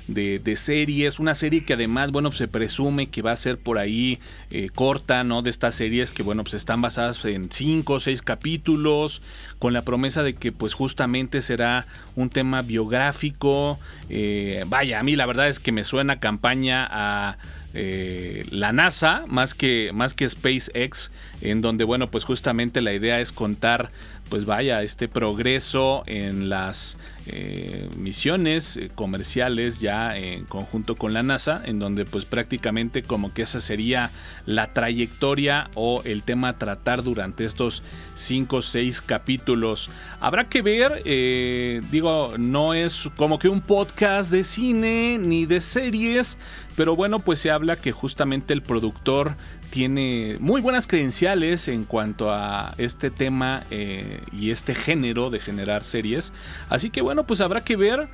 de, 0.08 0.56
series, 0.56 1.18
una 1.18 1.34
serie 1.34 1.64
que 1.64 1.74
además, 1.74 2.12
bueno, 2.12 2.32
se 2.32 2.48
presume 2.48 3.08
que 3.08 3.20
va 3.20 3.32
a 3.32 3.36
ser 3.36 3.58
por 3.58 3.78
ahí 3.78 4.18
eh, 4.50 4.70
corta, 4.74 5.22
¿no? 5.22 5.42
De 5.42 5.50
estas 5.50 5.74
series 5.74 6.12
que, 6.12 6.22
bueno, 6.22 6.44
pues 6.44 6.54
están 6.54 6.80
basadas 6.80 7.22
en 7.26 7.52
cinco 7.52 7.94
o 7.94 7.98
seis 7.98 8.22
capítulos, 8.22 9.20
con 9.58 9.74
la 9.74 9.82
promesa 9.82 10.22
de 10.22 10.34
que, 10.34 10.50
pues 10.50 10.72
justamente 10.72 11.42
será 11.42 11.86
un 12.14 12.30
tema 12.30 12.62
biográfico. 12.62 13.78
Eh, 14.08 14.64
vaya, 14.66 15.00
a 15.00 15.02
mí 15.02 15.14
la 15.14 15.26
verdad 15.26 15.48
es 15.48 15.60
que 15.60 15.72
me 15.72 15.84
suena 15.84 16.20
campaña 16.20 16.88
a 16.90 17.36
eh, 17.78 18.46
la 18.50 18.72
NASA 18.72 19.24
más 19.26 19.52
que, 19.52 19.90
más 19.92 20.14
que 20.14 20.26
SpaceX, 20.26 21.10
en 21.42 21.60
donde, 21.60 21.84
bueno, 21.84 22.10
pues 22.10 22.24
justamente 22.24 22.80
la 22.80 22.94
idea 22.94 23.20
es 23.20 23.32
contar 23.32 23.90
pues 24.30 24.44
vaya, 24.44 24.82
este 24.82 25.08
progreso 25.08 26.02
en 26.06 26.48
las 26.48 26.98
eh, 27.28 27.88
misiones 27.96 28.76
eh, 28.76 28.88
comerciales 28.94 29.80
ya 29.80 30.16
en 30.16 30.44
conjunto 30.44 30.94
con 30.94 31.12
la 31.12 31.24
NASA, 31.24 31.60
en 31.64 31.80
donde 31.80 32.04
pues 32.04 32.24
prácticamente 32.24 33.02
como 33.02 33.34
que 33.34 33.42
esa 33.42 33.58
sería 33.58 34.12
la 34.44 34.72
trayectoria 34.72 35.68
o 35.74 36.02
el 36.04 36.22
tema 36.22 36.50
a 36.50 36.58
tratar 36.58 37.02
durante 37.02 37.44
estos 37.44 37.82
5 38.14 38.56
o 38.56 38.62
6 38.62 39.02
capítulos. 39.02 39.90
Habrá 40.20 40.48
que 40.48 40.62
ver, 40.62 41.02
eh, 41.04 41.80
digo, 41.90 42.38
no 42.38 42.74
es 42.74 43.10
como 43.16 43.40
que 43.40 43.48
un 43.48 43.60
podcast 43.60 44.30
de 44.30 44.44
cine 44.44 45.18
ni 45.20 45.46
de 45.46 45.60
series, 45.60 46.38
pero 46.76 46.94
bueno, 46.94 47.18
pues 47.18 47.40
se 47.40 47.50
habla 47.50 47.74
que 47.74 47.90
justamente 47.90 48.54
el 48.54 48.62
productor 48.62 49.36
tiene 49.70 50.36
muy 50.38 50.60
buenas 50.60 50.86
credenciales 50.86 51.66
en 51.66 51.84
cuanto 51.84 52.30
a 52.30 52.74
este 52.78 53.10
tema 53.10 53.64
y 53.70 54.50
este 54.50 54.74
género 54.74 55.28
de 55.30 55.40
generar 55.40 55.82
series. 55.82 56.32
Así 56.68 56.90
que 56.90 57.00
bueno, 57.16 57.26
pues 57.26 57.40
habrá 57.40 57.64
que 57.64 57.76
ver. 57.76 58.08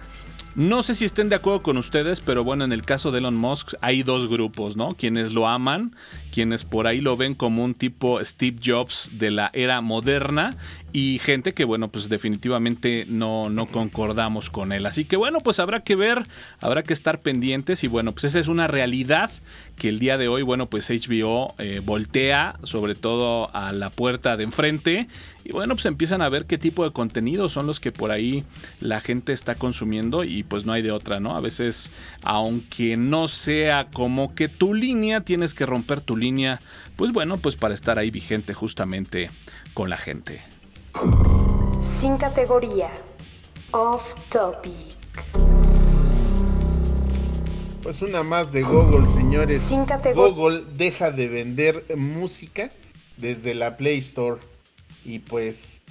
No 0.55 0.83
sé 0.83 0.95
si 0.95 1.05
estén 1.05 1.29
de 1.29 1.35
acuerdo 1.35 1.65
con 1.65 1.77
ustedes, 1.77 2.21
pero 2.21 2.45
bueno, 2.45 2.63
en 2.63 2.73
el 2.73 2.85
caso 2.85 3.11
de 3.11 3.19
Elon 3.19 3.35
Musk 3.35 3.73
hay 3.81 4.05
dos 4.05 4.29
grupos, 4.29 4.77
¿no? 4.77 4.95
Quienes 4.95 5.33
lo 5.33 5.49
aman, 5.49 5.97
quienes 6.31 6.63
por 6.63 6.87
ahí 6.87 7.01
lo 7.01 7.17
ven 7.17 7.35
como 7.35 7.65
un 7.65 7.75
tipo 7.75 8.23
Steve 8.23 8.59
Jobs 8.65 9.11
de 9.15 9.33
la 9.33 9.51
era 9.55 9.81
moderna 9.81 10.57
y 10.93 11.19
gente 11.19 11.53
que, 11.53 11.65
bueno, 11.65 11.89
pues 11.89 12.09
definitivamente 12.09 13.07
no, 13.09 13.51
no 13.51 13.67
concordamos 13.67 14.51
con 14.51 14.71
él. 14.71 14.87
Así 14.87 15.05
que 15.05 15.17
bueno, 15.17 15.41
pues 15.41 15.59
habrá 15.59 15.81
que 15.81 15.97
ver, 15.97 16.29
habrá 16.61 16.85
que 16.85 16.93
estar 16.93 17.23
pendientes 17.23 17.83
y 17.83 17.89
bueno, 17.89 18.13
pues 18.13 18.25
esa 18.25 18.39
es 18.39 18.47
una 18.47 18.69
realidad 18.69 19.33
que 19.83 19.89
el 19.89 19.99
día 19.99 20.17
de 20.17 20.29
hoy, 20.29 20.43
bueno, 20.43 20.67
pues 20.67 20.89
HBO 20.91 21.57
eh, 21.59 21.81
voltea 21.85 22.55
sobre 22.63 22.95
todo 22.95 23.51
a 23.53 23.73
la 23.73 23.91
puerta 23.91 24.37
de 24.37 24.45
enfrente 24.45 25.09
y 25.43 25.51
bueno, 25.51 25.75
pues 25.75 25.87
empiezan 25.87 26.23
a 26.23 26.29
ver 26.29 26.47
qué 26.47 26.57
tipo 26.57 26.85
de 26.85 26.93
contenidos 26.93 27.51
son 27.51 27.67
los 27.67 27.81
que 27.81 27.91
por 27.91 28.13
ahí 28.13 28.45
la 28.79 29.01
gente 29.01 29.33
está 29.33 29.57
consumiendo 29.57 30.23
y 30.23 30.45
pues 30.45 30.67
no 30.67 30.73
hay 30.73 30.83
de 30.83 30.93
otra, 30.93 31.19
¿no? 31.19 31.35
A 31.35 31.41
veces, 31.41 31.91
aunque 32.23 32.97
no 32.97 33.27
sea 33.27 33.89
como 33.93 34.37
que 34.37 34.47
tu 34.47 34.73
línea, 34.73 35.23
tienes 35.23 35.53
que 35.53 35.67
romper 35.67 36.01
tu 36.01 36.17
línea, 36.17 36.61
pues 36.95 37.11
bueno, 37.11 37.39
pues 37.39 37.57
para 37.57 37.75
estar 37.75 37.99
ahí 37.99 38.13
vigente 38.13 38.55
justamente 38.55 39.31
con 39.75 39.91
la 39.91 39.99
gente. 39.99 40.43
Sin 42.01 42.17
categoría. 42.19 42.93
Off 43.73 44.05
topic. 44.31 45.02
Pues 47.83 48.01
una 48.01 48.23
más 48.23 48.53
de 48.53 48.63
Google, 48.63 49.09
señores. 49.09 49.61
Google 50.15 50.63
deja 50.77 51.11
de 51.11 51.29
vender 51.29 51.85
música 51.97 52.71
desde 53.17 53.55
la 53.55 53.77
Play 53.77 53.99
Store. 53.99 54.41
Y 55.05 55.19
pues, 55.19 55.83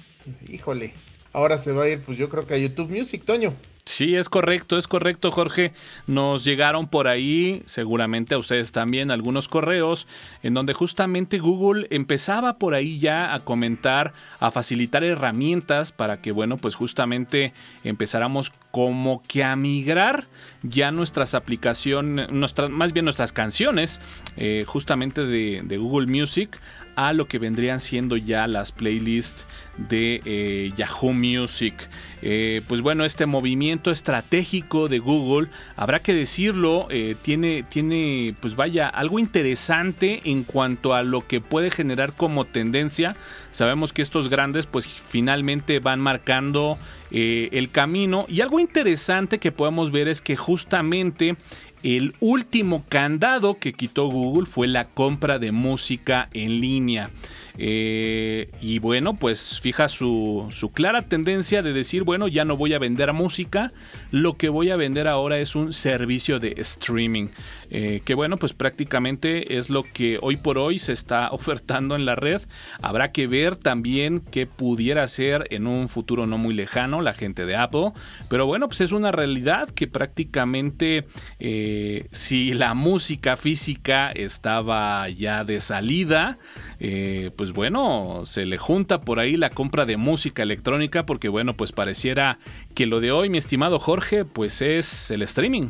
híjole, 0.48 0.94
ahora 1.34 1.58
se 1.58 1.72
va 1.72 1.84
a 1.84 1.88
ir, 1.90 2.02
pues 2.02 2.16
yo 2.16 2.30
creo 2.30 2.46
que 2.46 2.54
a 2.54 2.58
YouTube 2.58 2.88
Music, 2.88 3.24
Toño. 3.26 3.52
Sí, 3.84 4.14
es 4.14 4.28
correcto, 4.28 4.78
es 4.78 4.86
correcto, 4.86 5.32
Jorge. 5.32 5.72
Nos 6.06 6.44
llegaron 6.44 6.86
por 6.86 7.08
ahí, 7.08 7.62
seguramente 7.66 8.36
a 8.36 8.38
ustedes 8.38 8.70
también, 8.70 9.10
algunos 9.10 9.48
correos 9.48 10.06
en 10.44 10.54
donde 10.54 10.72
justamente 10.72 11.40
Google 11.40 11.88
empezaba 11.90 12.58
por 12.58 12.74
ahí 12.74 13.00
ya 13.00 13.34
a 13.34 13.40
comentar, 13.40 14.12
a 14.38 14.52
facilitar 14.52 15.02
herramientas 15.02 15.90
para 15.90 16.20
que, 16.20 16.30
bueno, 16.30 16.58
pues 16.58 16.76
justamente 16.76 17.52
empezáramos 17.82 18.52
como 18.70 19.20
que 19.26 19.42
a 19.42 19.56
migrar 19.56 20.26
ya 20.62 20.92
nuestras 20.92 21.34
aplicaciones, 21.34 22.28
más 22.70 22.92
bien 22.92 23.04
nuestras 23.04 23.32
canciones, 23.32 24.00
eh, 24.36 24.64
justamente 24.66 25.24
de 25.24 25.76
Google 25.76 26.06
Music 26.06 26.56
a 26.94 27.12
lo 27.12 27.26
que 27.26 27.38
vendrían 27.38 27.80
siendo 27.80 28.16
ya 28.16 28.46
las 28.46 28.72
playlists 28.72 29.46
de 29.76 30.20
eh, 30.24 30.72
Yahoo 30.76 31.12
Music. 31.12 31.74
Eh, 32.20 32.62
pues 32.68 32.82
bueno, 32.82 33.04
este 33.04 33.26
movimiento 33.26 33.90
estratégico 33.90 34.88
de 34.88 34.98
Google, 34.98 35.48
habrá 35.76 36.00
que 36.00 36.14
decirlo, 36.14 36.86
eh, 36.90 37.16
tiene, 37.20 37.64
tiene, 37.68 38.34
pues 38.40 38.54
vaya, 38.54 38.88
algo 38.88 39.18
interesante 39.18 40.20
en 40.24 40.44
cuanto 40.44 40.94
a 40.94 41.02
lo 41.02 41.26
que 41.26 41.40
puede 41.40 41.70
generar 41.70 42.12
como 42.12 42.44
tendencia. 42.44 43.16
Sabemos 43.50 43.92
que 43.92 44.02
estos 44.02 44.28
grandes, 44.28 44.66
pues 44.66 44.86
finalmente 44.86 45.78
van 45.78 46.00
marcando 46.00 46.78
el 47.10 47.70
camino. 47.70 48.24
Y 48.26 48.40
algo 48.40 48.58
interesante 48.58 49.38
que 49.38 49.52
podemos 49.52 49.90
ver 49.90 50.08
es 50.08 50.22
que 50.22 50.34
justamente 50.34 51.36
el 51.82 52.14
último 52.20 52.84
candado 52.88 53.58
que 53.58 53.72
quitó 53.72 54.06
Google 54.06 54.46
fue 54.46 54.66
la 54.66 54.88
compra 54.88 55.38
de 55.38 55.52
música 55.52 56.28
en 56.32 56.60
línea. 56.60 57.10
Eh, 57.58 58.50
y 58.60 58.78
bueno, 58.78 59.14
pues 59.14 59.60
fija 59.60 59.88
su, 59.88 60.48
clara 60.72 61.02
tendencia 61.02 61.62
de 61.62 61.72
decir, 61.72 62.02
bueno, 62.04 62.28
ya 62.28 62.44
no 62.44 62.56
voy 62.56 62.72
a 62.74 62.78
vender 62.78 63.12
música, 63.12 63.72
lo 64.10 64.36
que 64.36 64.48
voy 64.48 64.70
a 64.70 64.76
vender 64.76 65.08
ahora 65.08 65.38
es 65.38 65.54
un 65.54 65.72
servicio 65.72 66.38
de 66.38 66.54
streaming. 66.58 67.28
Eh, 67.70 68.02
que 68.04 68.14
bueno, 68.14 68.36
pues 68.36 68.52
prácticamente 68.52 69.56
es 69.56 69.70
lo 69.70 69.82
que 69.82 70.18
hoy 70.20 70.36
por 70.36 70.58
hoy 70.58 70.78
se 70.78 70.92
está 70.92 71.28
ofertando 71.32 71.94
en 71.94 72.04
la 72.04 72.14
red. 72.14 72.42
Habrá 72.80 73.12
que 73.12 73.26
ver 73.26 73.56
también 73.56 74.20
qué 74.30 74.46
pudiera 74.46 75.06
ser 75.08 75.46
en 75.50 75.66
un 75.66 75.88
futuro 75.88 76.26
no 76.26 76.38
muy 76.38 76.54
lejano 76.54 77.02
la 77.02 77.12
gente 77.12 77.46
de 77.46 77.56
Apple. 77.56 77.92
Pero 78.28 78.46
bueno, 78.46 78.68
pues 78.68 78.80
es 78.82 78.92
una 78.92 79.10
realidad 79.10 79.70
que 79.70 79.86
prácticamente 79.86 81.06
eh, 81.38 81.71
si 82.10 82.54
la 82.54 82.74
música 82.74 83.36
física 83.36 84.10
estaba 84.10 85.08
ya 85.10 85.44
de 85.44 85.60
salida, 85.60 86.38
pues 86.78 87.52
pues 87.52 87.56
bueno, 87.56 88.22
se 88.24 88.46
le 88.46 88.56
junta 88.56 89.02
por 89.02 89.20
ahí 89.20 89.36
la 89.36 89.50
compra 89.50 89.84
de 89.84 89.98
música 89.98 90.42
electrónica 90.42 91.04
porque 91.04 91.28
bueno, 91.28 91.54
pues 91.54 91.70
pareciera 91.70 92.38
que 92.74 92.86
lo 92.86 93.00
de 93.00 93.12
hoy, 93.12 93.28
mi 93.28 93.36
estimado 93.36 93.78
Jorge, 93.78 94.24
pues 94.24 94.62
es 94.62 95.10
el 95.10 95.20
streaming. 95.20 95.68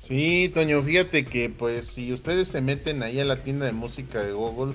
Sí, 0.00 0.50
Toño, 0.52 0.82
fíjate 0.82 1.26
que 1.26 1.48
pues 1.48 1.84
si 1.84 2.12
ustedes 2.12 2.48
se 2.48 2.60
meten 2.60 3.04
ahí 3.04 3.20
a 3.20 3.24
la 3.24 3.44
tienda 3.44 3.66
de 3.66 3.72
música 3.72 4.22
de 4.22 4.32
Google, 4.32 4.74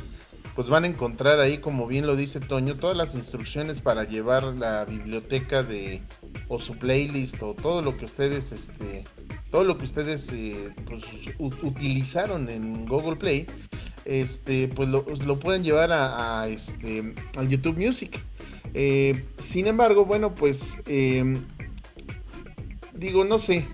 pues 0.55 0.69
van 0.69 0.85
a 0.85 0.87
encontrar 0.87 1.41
ahí, 1.41 1.57
como 1.57 1.85
bien 1.85 2.07
lo 2.07 2.15
dice 2.15 2.39
Toño, 2.39 2.75
todas 2.75 2.95
las 2.95 3.13
instrucciones 3.13 3.81
para 3.81 4.05
llevar 4.05 4.43
la 4.43 4.85
biblioteca 4.85 5.63
de 5.63 6.01
o 6.47 6.59
su 6.59 6.77
playlist 6.77 7.43
o 7.43 7.55
todo 7.55 7.81
lo 7.81 7.97
que 7.97 8.05
ustedes, 8.05 8.53
este, 8.53 9.03
todo 9.51 9.63
lo 9.63 9.77
que 9.77 9.85
ustedes 9.85 10.29
eh, 10.33 10.73
pues, 10.85 11.03
utilizaron 11.39 12.49
en 12.49 12.85
Google 12.85 13.15
Play 13.15 13.47
este, 14.07 14.69
pues 14.69 14.87
lo, 14.89 15.03
pueden 15.39 15.63
llevar 15.63 15.91
a, 15.91 16.47
este, 16.47 17.13
YouTube 17.47 17.77
Music. 17.77 18.19
Eh, 18.73 19.25
sin 19.37 19.67
embargo, 19.67 20.05
bueno, 20.05 20.33
pues 20.33 20.81
em, 20.87 21.37
digo, 22.93 23.25
no 23.25 23.37
sé, 23.37 23.65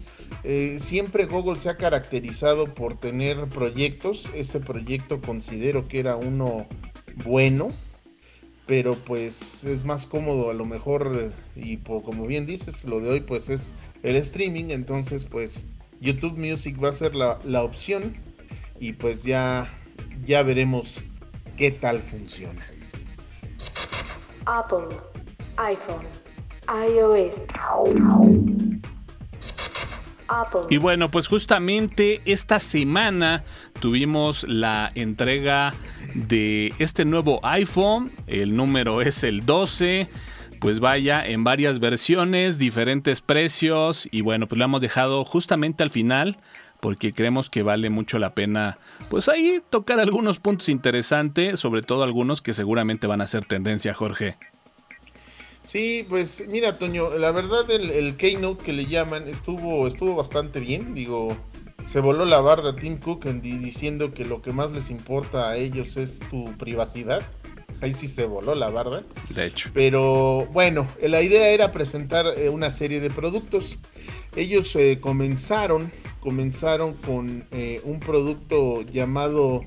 eh, 0.44 0.78
siempre 0.80 1.26
Google 1.26 1.60
se 1.60 1.70
ha 1.70 1.78
caracterizado 1.78 2.74
por 2.74 3.00
tener 3.00 3.48
proyectos. 3.48 4.30
Este 4.34 4.60
proyecto 4.60 5.22
considero 5.22 5.88
que 5.88 6.00
era 6.00 6.16
uno 6.16 6.68
bueno. 7.24 7.70
Pero 8.66 8.96
pues 8.96 9.64
es 9.64 9.86
más 9.86 10.08
cómodo 10.08 10.50
a 10.50 10.54
lo 10.54 10.66
mejor 10.66 11.34
y 11.56 11.78
como 11.78 12.26
bien 12.26 12.46
dices, 12.46 12.86
lo 12.86 13.00
de 13.00 13.10
hoy 13.10 13.20
pues 13.22 13.50
es 13.50 13.74
el 14.04 14.16
streaming, 14.16 14.70
entonces 14.70 15.26
pues 15.26 15.68
YouTube 16.00 16.38
Music 16.38 16.82
va 16.82 16.90
a 16.90 16.94
ser 16.94 17.16
la, 17.16 17.40
la 17.44 17.64
opción 17.64 18.16
y 18.80 18.94
pues 18.94 19.24
ya, 19.24 19.68
ya 20.26 20.44
veremos 20.44 21.02
qué 21.58 21.72
tal 21.72 22.00
funciona. 22.00 22.66
Apple, 24.46 24.88
iPhone, 25.58 26.06
iOS. 26.68 27.36
Y 30.70 30.78
bueno, 30.78 31.10
pues 31.10 31.28
justamente 31.28 32.22
esta 32.26 32.60
semana 32.60 33.44
tuvimos 33.80 34.46
la 34.48 34.92
entrega 34.96 35.74
de 36.14 36.74
este 36.80 37.06
nuevo 37.06 37.40
iPhone. 37.44 38.12
El 38.28 38.56
número 38.56 39.02
es 39.02 39.24
el 39.24 39.46
12. 39.46 40.08
Pues 40.60 40.80
vaya, 40.80 41.26
en 41.28 41.44
varias 41.44 41.80
versiones, 41.80 42.58
diferentes 42.58 43.22
precios. 43.22 44.08
Y 44.12 44.22
bueno, 44.22 44.48
pues 44.48 44.58
lo 44.58 44.66
hemos 44.66 44.82
dejado 44.82 45.26
justamente 45.26 45.84
al 45.84 45.90
final 45.90 46.38
porque 46.84 47.14
creemos 47.14 47.50
que 47.50 47.64
vale 47.64 47.90
mucho 47.90 48.20
la 48.20 48.36
pena, 48.36 48.78
pues 49.10 49.30
ahí 49.30 49.62
tocar 49.70 50.02
algunos 50.02 50.40
puntos 50.40 50.68
interesantes, 50.68 51.58
sobre 51.62 51.82
todo 51.82 52.04
algunos 52.04 52.42
que 52.42 52.52
seguramente 52.52 53.08
van 53.08 53.22
a 53.22 53.28
ser 53.28 53.46
tendencia, 53.46 53.94
Jorge. 53.94 54.36
Sí, 55.64 56.06
pues 56.10 56.46
mira, 56.50 56.78
Toño, 56.78 57.18
la 57.18 57.32
verdad 57.32 57.72
el, 57.72 58.18
Keynote 58.18 58.66
que 58.66 58.74
le 58.74 58.86
llaman 58.86 59.30
estuvo, 59.30 59.88
estuvo 59.88 60.16
bastante 60.16 60.60
bien. 60.60 60.94
Digo, 60.94 61.38
se 61.86 62.00
voló 62.00 62.26
la 62.26 62.40
barda 62.40 62.76
Tim 62.76 62.98
Cook 62.98 63.26
diciendo 63.26 64.14
que 64.14 64.26
lo 64.26 64.42
que 64.42 64.52
más 64.52 64.72
les 64.72 64.90
importa 64.90 65.50
a 65.50 65.58
ellos 65.58 65.98
es 65.98 66.20
tu 66.32 66.46
privacidad. 66.58 67.22
Ahí 67.82 67.94
sí 67.94 68.08
se 68.08 68.26
voló 68.26 68.56
la 68.56 68.70
barda. 68.70 69.04
De 69.30 69.48
hecho. 69.48 69.70
Pero 69.74 70.48
bueno, 70.54 70.88
la 71.02 71.22
idea 71.22 71.50
era 71.50 71.72
presentar 71.72 72.26
eh, 72.38 72.48
una 72.50 72.72
serie 72.72 73.02
de 73.02 73.10
productos. 73.10 73.78
Ellos 74.36 74.74
eh, 74.78 75.00
comenzaron, 75.02 75.92
comenzaron 76.22 76.94
con 76.94 77.46
eh, 77.52 77.82
un 77.84 78.00
producto 78.00 78.84
llamado 78.84 79.66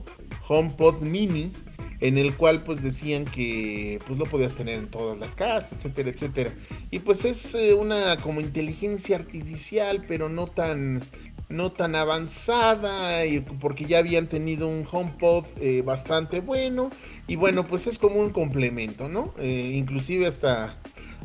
HomePod 0.48 1.02
Mini 1.02 1.52
en 2.00 2.18
el 2.18 2.34
cual 2.36 2.62
pues 2.62 2.82
decían 2.82 3.24
que 3.24 3.98
pues 4.06 4.18
lo 4.18 4.26
podías 4.26 4.54
tener 4.54 4.78
en 4.78 4.88
todas 4.88 5.18
las 5.18 5.34
casas, 5.34 5.72
etcétera, 5.74 6.10
etcétera. 6.10 6.52
Y 6.90 7.00
pues 7.00 7.24
es 7.24 7.54
una 7.78 8.16
como 8.18 8.40
inteligencia 8.40 9.16
artificial, 9.16 10.04
pero 10.06 10.28
no 10.28 10.46
tan 10.46 11.02
no 11.48 11.70
tan 11.70 11.94
avanzada 11.94 13.24
y 13.24 13.40
porque 13.40 13.84
ya 13.84 13.98
habían 13.98 14.28
tenido 14.28 14.68
un 14.68 14.86
HomePod 14.90 15.44
eh, 15.60 15.82
bastante 15.82 16.40
bueno 16.40 16.90
y 17.28 17.36
bueno 17.36 17.66
pues 17.66 17.86
es 17.86 17.98
como 17.98 18.16
un 18.16 18.30
complemento, 18.30 19.08
¿no? 19.08 19.32
Eh, 19.38 19.72
inclusive 19.74 20.26
hasta 20.26 20.76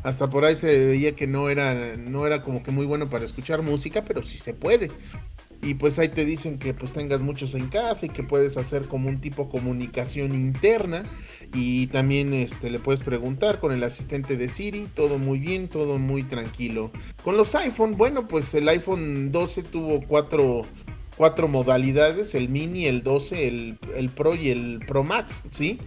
hasta 0.04 0.28
por 0.30 0.44
ahí 0.44 0.56
se 0.56 0.86
veía 0.86 1.14
que 1.14 1.26
no 1.26 1.48
era 1.48 1.96
no 1.96 2.26
era 2.26 2.42
como 2.42 2.62
que 2.62 2.70
muy 2.70 2.86
bueno 2.86 3.10
para 3.10 3.24
escuchar 3.24 3.62
música, 3.62 4.04
pero 4.04 4.24
sí 4.24 4.38
se 4.38 4.54
puede 4.54 4.90
y 5.62 5.74
pues 5.74 5.98
ahí 6.00 6.08
te 6.08 6.24
dicen 6.24 6.58
que 6.58 6.74
pues 6.74 6.92
tengas 6.92 7.20
muchos 7.20 7.54
en 7.54 7.68
casa 7.68 8.06
y 8.06 8.08
que 8.08 8.24
puedes 8.24 8.56
hacer 8.56 8.82
como 8.82 9.08
un 9.08 9.20
tipo 9.20 9.48
comunicación 9.48 10.34
interna 10.34 11.04
y 11.54 11.86
también 11.86 12.34
este 12.34 12.68
le 12.68 12.80
puedes 12.80 13.02
preguntar 13.02 13.60
con 13.60 13.72
el 13.72 13.84
asistente 13.84 14.36
de 14.36 14.48
Siri, 14.48 14.88
todo 14.94 15.18
muy 15.18 15.38
bien, 15.38 15.68
todo 15.68 15.98
muy 15.98 16.24
tranquilo. 16.24 16.90
Con 17.22 17.36
los 17.36 17.54
iPhone, 17.54 17.96
bueno, 17.96 18.26
pues 18.26 18.52
el 18.54 18.68
iPhone 18.68 19.30
12 19.30 19.62
tuvo 19.62 20.02
cuatro, 20.02 20.62
cuatro 21.16 21.46
modalidades, 21.46 22.34
el 22.34 22.48
mini, 22.48 22.86
el 22.86 23.04
12, 23.04 23.46
el, 23.46 23.78
el 23.94 24.08
Pro 24.08 24.34
y 24.34 24.50
el 24.50 24.80
Pro 24.84 25.04
Max, 25.04 25.44
¿sí? 25.50 25.78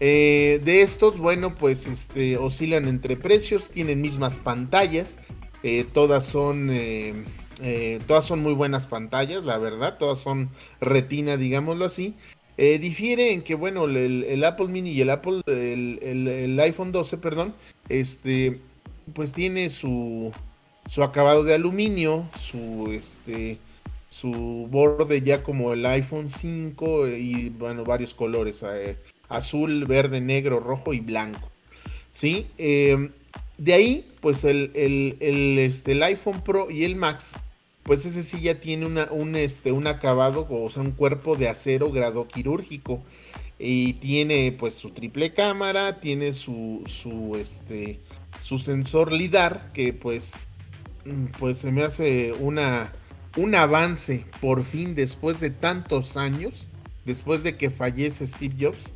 Eh, 0.00 0.60
de 0.64 0.82
estos, 0.82 1.18
bueno, 1.18 1.54
pues 1.54 1.86
este, 1.86 2.36
oscilan 2.38 2.88
entre 2.88 3.16
precios, 3.16 3.70
tienen 3.70 4.00
mismas 4.00 4.40
pantallas, 4.40 5.20
eh, 5.62 5.86
todas 5.92 6.24
son... 6.24 6.70
Eh, 6.72 7.22
eh, 7.60 8.00
todas 8.06 8.24
son 8.24 8.40
muy 8.40 8.52
buenas 8.52 8.86
pantallas, 8.86 9.44
la 9.44 9.58
verdad. 9.58 9.98
Todas 9.98 10.18
son 10.18 10.50
retina, 10.80 11.36
digámoslo 11.36 11.84
así. 11.84 12.14
Eh, 12.56 12.78
difiere 12.78 13.32
en 13.32 13.42
que, 13.42 13.54
bueno, 13.54 13.84
el, 13.86 14.44
Apple 14.44 14.68
Mini 14.68 14.90
y 14.90 15.00
el 15.00 15.10
Apple, 15.10 15.40
el, 15.46 16.58
iPhone 16.60 16.92
12, 16.92 17.16
perdón, 17.18 17.54
este, 17.88 18.60
pues 19.14 19.32
tiene 19.32 19.70
su, 19.70 20.32
su 20.88 21.02
acabado 21.02 21.44
de 21.44 21.54
aluminio, 21.54 22.28
su, 22.38 22.90
este, 22.92 23.58
su 24.10 24.68
borde 24.70 25.22
ya 25.22 25.42
como 25.42 25.72
el 25.72 25.84
iPhone 25.86 26.28
5 26.28 27.08
y, 27.08 27.48
bueno, 27.48 27.84
varios 27.84 28.12
colores, 28.12 28.62
eh, 28.62 28.98
azul, 29.28 29.86
verde, 29.86 30.20
negro, 30.20 30.60
rojo 30.60 30.92
y 30.92 31.00
blanco. 31.00 31.48
¿Sí? 32.12 32.46
De 33.62 33.74
ahí, 33.74 34.08
pues 34.20 34.44
el, 34.44 34.72
el, 34.74 35.58
este, 35.58 35.92
el 35.92 36.02
iPhone 36.02 36.42
Pro 36.42 36.70
y 36.70 36.84
el 36.84 36.96
Max 36.96 37.38
pues 37.82 38.06
ese 38.06 38.22
sí 38.22 38.40
ya 38.40 38.60
tiene 38.60 38.86
un, 38.86 39.36
este, 39.36 39.72
un 39.72 39.86
acabado, 39.86 40.46
o 40.48 40.70
sea, 40.70 40.82
un 40.82 40.92
cuerpo 40.92 41.36
de 41.36 41.48
acero 41.48 41.90
grado 41.90 42.28
quirúrgico. 42.28 43.02
Y 43.58 43.94
tiene 43.94 44.54
pues 44.58 44.74
su 44.74 44.90
triple 44.90 45.32
cámara, 45.34 46.00
tiene 46.00 46.32
su, 46.32 46.82
su, 46.86 47.36
este, 47.36 48.00
su 48.42 48.58
sensor 48.58 49.12
LIDAR, 49.12 49.72
que 49.72 49.92
pues, 49.92 50.48
mm, 51.04 51.26
pues 51.38 51.58
se 51.58 51.70
me 51.70 51.82
hace 51.82 52.32
una, 52.32 52.92
un 53.36 53.54
avance 53.54 54.24
por 54.40 54.64
fin 54.64 54.94
después 54.94 55.38
de 55.40 55.50
tantos 55.50 56.16
años, 56.16 56.66
después 57.04 57.42
de 57.42 57.56
que 57.56 57.70
fallece 57.70 58.26
Steve 58.26 58.56
Jobs 58.58 58.94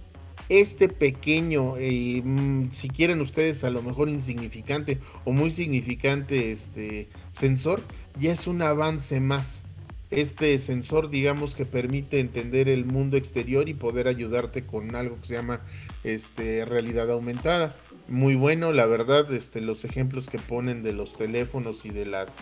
este 0.49 0.89
pequeño, 0.89 1.77
eh, 1.77 2.23
mm, 2.25 2.71
si 2.71 2.89
quieren 2.89 3.21
ustedes 3.21 3.65
a 3.65 3.71
lo 3.71 3.83
mejor 3.83 4.09
insignificante 4.09 4.99
o 5.25 5.33
muy 5.33 5.51
significante 5.51 6.53
este 6.53 7.09
sensor, 7.33 7.83
ya 8.19 8.33
es 8.33 8.47
un 8.47 8.63
avance 8.63 9.21
más. 9.21 9.65
Este 10.11 10.57
sensor, 10.59 11.11
digamos 11.11 11.57
que 11.57 11.67
permite 11.67 12.21
entender 12.21 12.69
el 12.69 12.85
mundo 12.85 13.17
exterior 13.17 13.69
y 13.69 13.75
poder 13.75 14.07
ayudarte 14.07 14.65
con 14.65 14.95
algo 14.95 15.21
que 15.21 15.27
se 15.27 15.35
llama 15.35 15.63
este, 16.05 16.65
realidad 16.65 17.11
aumentada. 17.11 17.75
Muy 18.07 18.37
bueno, 18.37 18.73
la 18.73 18.87
verdad, 18.87 19.33
este, 19.33 19.61
los 19.61 19.85
ejemplos 19.85 20.31
que 20.31 20.39
ponen 20.39 20.85
de 20.85 20.93
los 20.93 21.17
teléfonos 21.17 21.85
y 21.85 21.91
de 21.91 22.07
las, 22.07 22.39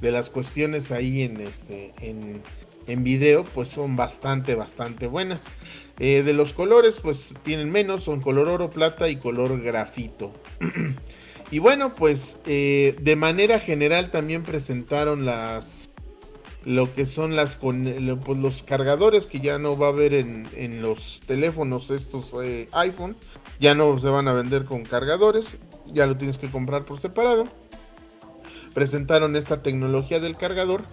de 0.00 0.10
las 0.10 0.28
cuestiones 0.28 0.90
ahí 0.90 1.22
en, 1.22 1.40
este, 1.40 1.94
en, 2.00 2.42
en 2.86 3.04
video, 3.04 3.44
pues 3.44 3.68
son 3.68 3.96
bastante, 3.96 4.54
bastante 4.54 5.06
buenas. 5.06 5.46
Eh, 5.98 6.22
de 6.24 6.32
los 6.32 6.52
colores, 6.52 7.00
pues 7.00 7.34
tienen 7.42 7.70
menos, 7.70 8.04
son 8.04 8.20
color 8.20 8.48
oro, 8.48 8.70
plata 8.70 9.08
y 9.08 9.16
color 9.16 9.60
grafito. 9.60 10.32
y 11.50 11.58
bueno, 11.58 11.94
pues 11.94 12.38
eh, 12.46 12.96
de 13.00 13.16
manera 13.16 13.60
general 13.60 14.10
también 14.10 14.42
presentaron 14.42 15.24
las 15.24 15.90
lo 16.64 16.94
que 16.94 17.04
son 17.04 17.36
las 17.36 17.56
con 17.56 17.84
pues, 18.24 18.38
los 18.38 18.62
cargadores 18.62 19.26
que 19.26 19.40
ya 19.40 19.58
no 19.58 19.76
va 19.76 19.88
a 19.88 19.90
haber 19.90 20.14
en, 20.14 20.80
los 20.80 21.20
teléfonos 21.26 21.90
estos 21.90 22.34
eh, 22.42 22.68
iPhone 22.72 23.16
ya 23.60 23.74
no 23.74 23.98
se 23.98 24.08
van 24.08 24.28
a 24.28 24.32
vender 24.32 24.64
con 24.64 24.84
cargadores 24.84 25.58
ya 25.86 26.06
lo 26.06 26.16
tienes 26.16 26.38
que 26.38 26.50
comprar 26.50 26.86
por 26.86 26.98
separado 26.98 27.46
presentaron 28.72 29.36
esta 29.36 29.62
tecnología 29.62 30.20
del 30.20 30.38
cargador 30.38 30.84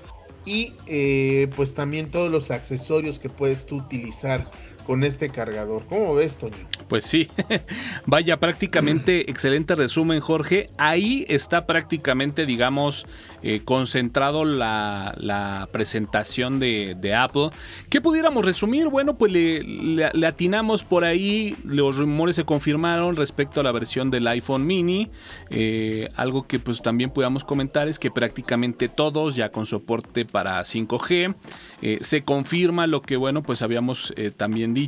y 0.45 0.73
eh, 0.87 1.49
pues 1.55 1.73
también 1.73 2.09
todos 2.09 2.31
los 2.31 2.51
accesorios 2.51 3.19
que 3.19 3.29
puedes 3.29 3.65
tú 3.65 3.77
utilizar 3.77 4.49
con 4.85 5.03
este 5.03 5.29
cargador. 5.29 5.85
¿Cómo 5.87 6.15
ves, 6.15 6.37
Toño? 6.37 6.55
Pues 6.91 7.05
sí, 7.05 7.29
vaya 8.05 8.37
prácticamente 8.37 9.21
excelente 9.31 9.75
resumen, 9.75 10.19
Jorge. 10.19 10.67
Ahí 10.77 11.25
está 11.29 11.65
prácticamente, 11.65 12.45
digamos, 12.45 13.05
eh, 13.43 13.61
concentrado 13.63 14.43
la, 14.43 15.69
presentación 15.71 16.59
de, 16.59 17.15
Apple. 17.15 17.51
¿Qué 17.89 18.01
pudiéramos 18.01 18.45
resumir? 18.45 18.89
Bueno, 18.89 19.17
pues 19.17 19.31
le, 19.31 20.27
atinamos 20.27 20.83
por 20.83 21.05
ahí, 21.05 21.55
los 21.63 21.97
rumores 21.97 22.35
se 22.35 22.43
confirmaron 22.43 23.15
respecto 23.15 23.61
a 23.61 23.63
la 23.63 23.71
versión 23.71 24.11
del 24.11 24.27
iPhone 24.27 24.67
mini. 24.67 25.09
Eh, 25.49 26.09
algo 26.15 26.45
que 26.45 26.59
pues 26.59 26.81
también 26.81 27.11
podamos 27.11 27.45
comentar 27.45 27.87
es 27.87 27.99
que 27.99 28.11
prácticamente 28.11 28.89
todos 28.89 29.37
ya 29.37 29.49
con 29.49 29.65
soporte 29.65 30.25
para 30.25 30.59
5G. 30.59 31.35
Eh, 31.81 31.99
se 32.01 32.23
confirma 32.23 32.85
lo 32.85 33.01
que, 33.01 33.15
bueno, 33.15 33.43
pues 33.43 33.61
habíamos 33.61 34.13
también 34.35 34.73
dicho 34.73 34.80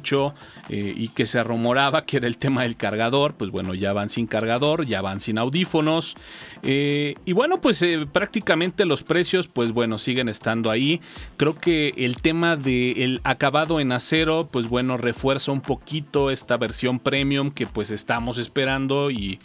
y 0.69 1.07
que 1.09 1.25
se 1.25 1.43
rumoraba 1.43 2.05
que 2.05 2.17
era 2.17 2.27
el 2.27 2.37
tema 2.37 2.63
del 2.63 2.75
cargador. 2.75 3.35
Pues 3.35 3.51
bueno, 3.51 3.73
ya 3.73 3.93
van 3.93 4.09
sin 4.09 4.27
cargador, 4.27 4.85
ya 4.85 5.01
van 5.01 5.19
sin 5.19 5.37
audífonos. 5.37 6.15
y 6.63 7.31
bueno, 7.33 7.61
pues 7.61 7.83
prácticamente 8.11 8.33
prácticamente 8.43 8.85
los 8.85 9.03
precios, 9.03 9.47
pues 9.47 9.73
bueno, 9.73 9.99
siguen 9.99 10.27
estando 10.27 10.71
ahí. 10.71 11.01
Creo 11.37 11.55
que 11.55 11.93
el 11.97 12.17
tema 12.17 12.55
del 12.55 13.21
acabado 13.23 13.79
en 13.79 13.91
acero, 13.91 14.49
pues 14.51 14.67
bueno, 14.67 14.97
refuerza 14.97 15.51
un 15.51 15.61
poquito 15.61 16.31
esta 16.31 16.57
versión 16.57 16.99
premium 16.99 17.51
que 17.51 17.67
pues 17.67 17.91
estamos 17.91 18.39
esperando 18.39 19.11
y, 19.11 19.39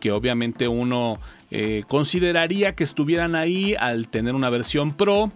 que 0.00 0.12
obviamente 0.12 0.66
uno 0.66 1.20
eh, 1.50 1.84
consideraría 1.88 2.74
que 2.74 2.84
estuvieran 2.84 3.34
ahí 3.34 3.74
al 3.78 4.08
tener 4.08 4.34
una 4.34 4.48
versión 4.48 4.92
pro. 4.92 5.30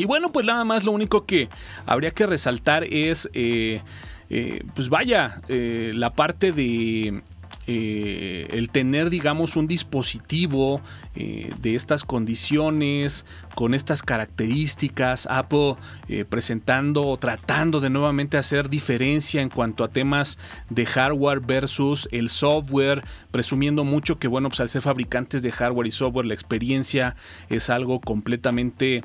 Y 0.00 0.06
bueno, 0.06 0.30
pues 0.30 0.46
nada 0.46 0.64
más 0.64 0.84
lo 0.84 0.92
único 0.92 1.26
que 1.26 1.50
habría 1.84 2.10
que 2.10 2.24
resaltar 2.24 2.84
es, 2.84 3.28
eh, 3.34 3.82
eh, 4.30 4.64
pues 4.74 4.88
vaya, 4.88 5.42
la 5.46 6.14
parte 6.14 6.52
de 6.52 7.22
eh, 7.72 8.48
el 8.50 8.70
tener, 8.70 9.10
digamos, 9.10 9.54
un 9.54 9.68
dispositivo 9.68 10.80
eh, 11.14 11.52
de 11.60 11.76
estas 11.76 12.04
condiciones, 12.04 13.26
con 13.54 13.74
estas 13.74 14.02
características, 14.02 15.26
Apple 15.30 15.76
eh, 16.08 16.24
presentando 16.24 17.06
o 17.06 17.16
tratando 17.16 17.80
de 17.80 17.90
nuevamente 17.90 18.36
hacer 18.36 18.68
diferencia 18.68 19.40
en 19.40 19.48
cuanto 19.48 19.84
a 19.84 19.88
temas 19.88 20.38
de 20.68 20.86
hardware 20.86 21.40
versus 21.40 22.08
el 22.12 22.28
software, 22.28 23.04
presumiendo 23.30 23.84
mucho 23.84 24.18
que, 24.18 24.28
bueno, 24.28 24.48
pues 24.48 24.60
al 24.60 24.68
ser 24.68 24.82
fabricantes 24.82 25.42
de 25.42 25.52
hardware 25.52 25.86
y 25.86 25.90
software, 25.90 26.26
la 26.26 26.34
experiencia 26.34 27.16
es 27.48 27.70
algo 27.70 28.00
completamente 28.00 29.02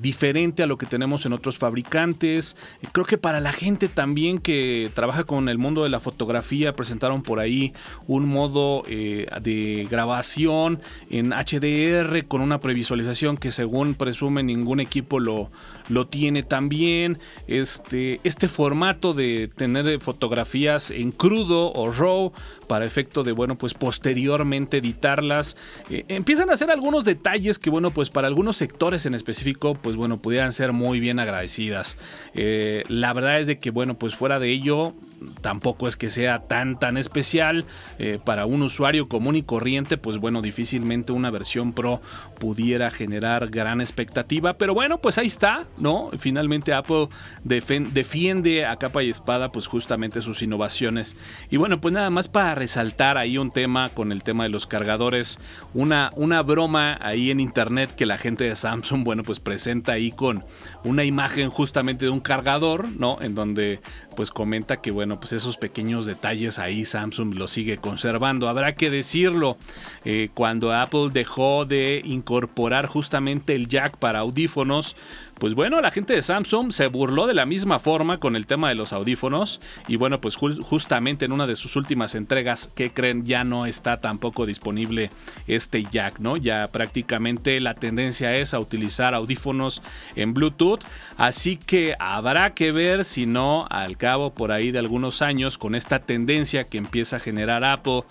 diferente 0.00 0.62
a 0.62 0.66
lo 0.66 0.78
que 0.78 0.86
tenemos 0.86 1.26
en 1.26 1.32
otros 1.32 1.58
fabricantes. 1.58 2.56
Creo 2.92 3.06
que 3.06 3.18
para 3.18 3.40
la 3.40 3.52
gente 3.52 3.88
también 3.88 4.38
que 4.38 4.90
trabaja 4.94 5.24
con 5.24 5.48
el 5.48 5.58
mundo 5.58 5.82
de 5.82 5.88
la 5.88 6.00
fotografía, 6.00 6.74
presentaron 6.76 7.22
por 7.22 7.40
ahí 7.40 7.72
un 8.06 8.28
modo 8.28 8.84
eh, 8.86 9.26
de 9.42 9.86
grabación 9.90 10.80
en 11.10 11.30
HDR 11.30 12.26
con 12.26 12.40
una 12.40 12.60
previsualización 12.60 13.36
que 13.36 13.50
según 13.50 13.73
presume 13.94 14.42
ningún 14.42 14.80
equipo 14.80 15.18
lo, 15.18 15.50
lo 15.88 16.06
tiene 16.06 16.42
también. 16.42 17.18
Este, 17.46 18.20
este 18.24 18.48
formato 18.48 19.12
de 19.12 19.50
tener 19.54 20.00
fotografías 20.00 20.90
en 20.90 21.12
crudo 21.12 21.72
o 21.72 21.90
raw 21.90 22.32
para 22.64 22.84
efecto 22.84 23.22
de, 23.22 23.32
bueno, 23.32 23.56
pues 23.56 23.74
posteriormente 23.74 24.78
editarlas. 24.78 25.56
Eh, 25.90 26.04
empiezan 26.08 26.50
a 26.50 26.54
hacer 26.54 26.70
algunos 26.70 27.04
detalles 27.04 27.58
que, 27.58 27.70
bueno, 27.70 27.92
pues 27.92 28.10
para 28.10 28.28
algunos 28.28 28.56
sectores 28.56 29.06
en 29.06 29.14
específico, 29.14 29.74
pues 29.74 29.96
bueno, 29.96 30.20
pudieran 30.20 30.52
ser 30.52 30.72
muy 30.72 31.00
bien 31.00 31.18
agradecidas. 31.18 31.96
Eh, 32.34 32.84
la 32.88 33.12
verdad 33.12 33.40
es 33.40 33.46
de 33.46 33.58
que, 33.58 33.70
bueno, 33.70 33.98
pues 33.98 34.14
fuera 34.14 34.38
de 34.38 34.50
ello, 34.50 34.94
tampoco 35.40 35.88
es 35.88 35.96
que 35.96 36.10
sea 36.10 36.40
tan 36.40 36.78
tan 36.78 36.96
especial 36.96 37.64
eh, 37.98 38.18
para 38.24 38.46
un 38.46 38.62
usuario 38.62 39.08
común 39.08 39.36
y 39.36 39.42
corriente 39.42 39.96
pues 39.96 40.18
bueno 40.18 40.42
difícilmente 40.42 41.12
una 41.12 41.30
versión 41.30 41.72
pro 41.72 42.00
pudiera 42.38 42.90
generar 42.90 43.48
gran 43.48 43.80
expectativa 43.80 44.54
pero 44.54 44.74
bueno 44.74 44.98
pues 44.98 45.18
ahí 45.18 45.26
está 45.26 45.64
no 45.78 46.10
finalmente 46.18 46.72
Apple 46.72 47.08
defiende 47.44 48.66
a 48.66 48.76
capa 48.76 49.02
y 49.02 49.10
espada 49.10 49.50
pues 49.52 49.66
justamente 49.66 50.20
sus 50.20 50.42
innovaciones 50.42 51.16
y 51.50 51.56
bueno 51.56 51.80
pues 51.80 51.92
nada 51.94 52.10
más 52.10 52.28
para 52.28 52.53
resaltar 52.54 53.18
ahí 53.18 53.38
un 53.38 53.50
tema 53.50 53.90
con 53.90 54.12
el 54.12 54.22
tema 54.22 54.44
de 54.44 54.50
los 54.50 54.66
cargadores 54.66 55.38
una 55.72 56.10
una 56.16 56.42
broma 56.42 56.98
ahí 57.00 57.30
en 57.30 57.40
internet 57.40 57.94
que 57.94 58.06
la 58.06 58.18
gente 58.18 58.44
de 58.44 58.56
Samsung 58.56 59.04
bueno 59.04 59.22
pues 59.22 59.40
presenta 59.40 59.92
ahí 59.92 60.10
con 60.10 60.44
una 60.84 61.04
imagen 61.04 61.50
justamente 61.50 62.06
de 62.06 62.10
un 62.10 62.20
cargador 62.20 62.88
no 62.88 63.18
en 63.20 63.34
donde 63.34 63.80
pues 64.16 64.30
comenta 64.30 64.80
que 64.80 64.90
bueno 64.90 65.20
pues 65.20 65.32
esos 65.32 65.56
pequeños 65.56 66.06
detalles 66.06 66.58
ahí 66.58 66.84
Samsung 66.84 67.34
lo 67.34 67.48
sigue 67.48 67.78
conservando. 67.78 68.48
Habrá 68.48 68.74
que 68.74 68.90
decirlo, 68.90 69.56
eh, 70.04 70.30
cuando 70.34 70.72
Apple 70.72 71.10
dejó 71.12 71.64
de 71.64 72.00
incorporar 72.04 72.86
justamente 72.86 73.54
el 73.54 73.68
jack 73.68 73.96
para 73.98 74.20
audífonos, 74.20 74.96
pues 75.38 75.54
bueno, 75.54 75.80
la 75.80 75.90
gente 75.90 76.14
de 76.14 76.22
Samsung 76.22 76.72
se 76.72 76.86
burló 76.86 77.26
de 77.26 77.34
la 77.34 77.44
misma 77.44 77.78
forma 77.78 78.18
con 78.18 78.36
el 78.36 78.46
tema 78.46 78.68
de 78.68 78.74
los 78.74 78.92
audífonos 78.92 79.60
y 79.88 79.96
bueno, 79.96 80.20
pues 80.20 80.36
justamente 80.36 81.24
en 81.24 81.32
una 81.32 81.46
de 81.46 81.56
sus 81.56 81.76
últimas 81.76 82.14
entregas, 82.14 82.70
que 82.74 82.92
creen? 82.92 83.26
Ya 83.26 83.44
no 83.44 83.66
está 83.66 84.00
tampoco 84.00 84.46
disponible 84.46 85.10
este 85.46 85.84
jack, 85.90 86.20
¿no? 86.20 86.36
Ya 86.36 86.68
prácticamente 86.68 87.60
la 87.60 87.74
tendencia 87.74 88.36
es 88.36 88.54
a 88.54 88.60
utilizar 88.60 89.14
audífonos 89.14 89.82
en 90.14 90.34
Bluetooth, 90.34 90.80
así 91.16 91.56
que 91.56 91.96
habrá 91.98 92.54
que 92.54 92.72
ver 92.72 93.04
si 93.04 93.26
no, 93.26 93.66
al 93.70 93.96
cabo 93.96 94.34
por 94.34 94.52
ahí 94.52 94.70
de 94.70 94.78
algunos 94.78 95.20
años, 95.20 95.58
con 95.58 95.74
esta 95.74 95.98
tendencia 96.00 96.64
que 96.64 96.78
empieza 96.78 97.16
a 97.16 97.20
generar 97.20 97.64
Apple 97.64 98.04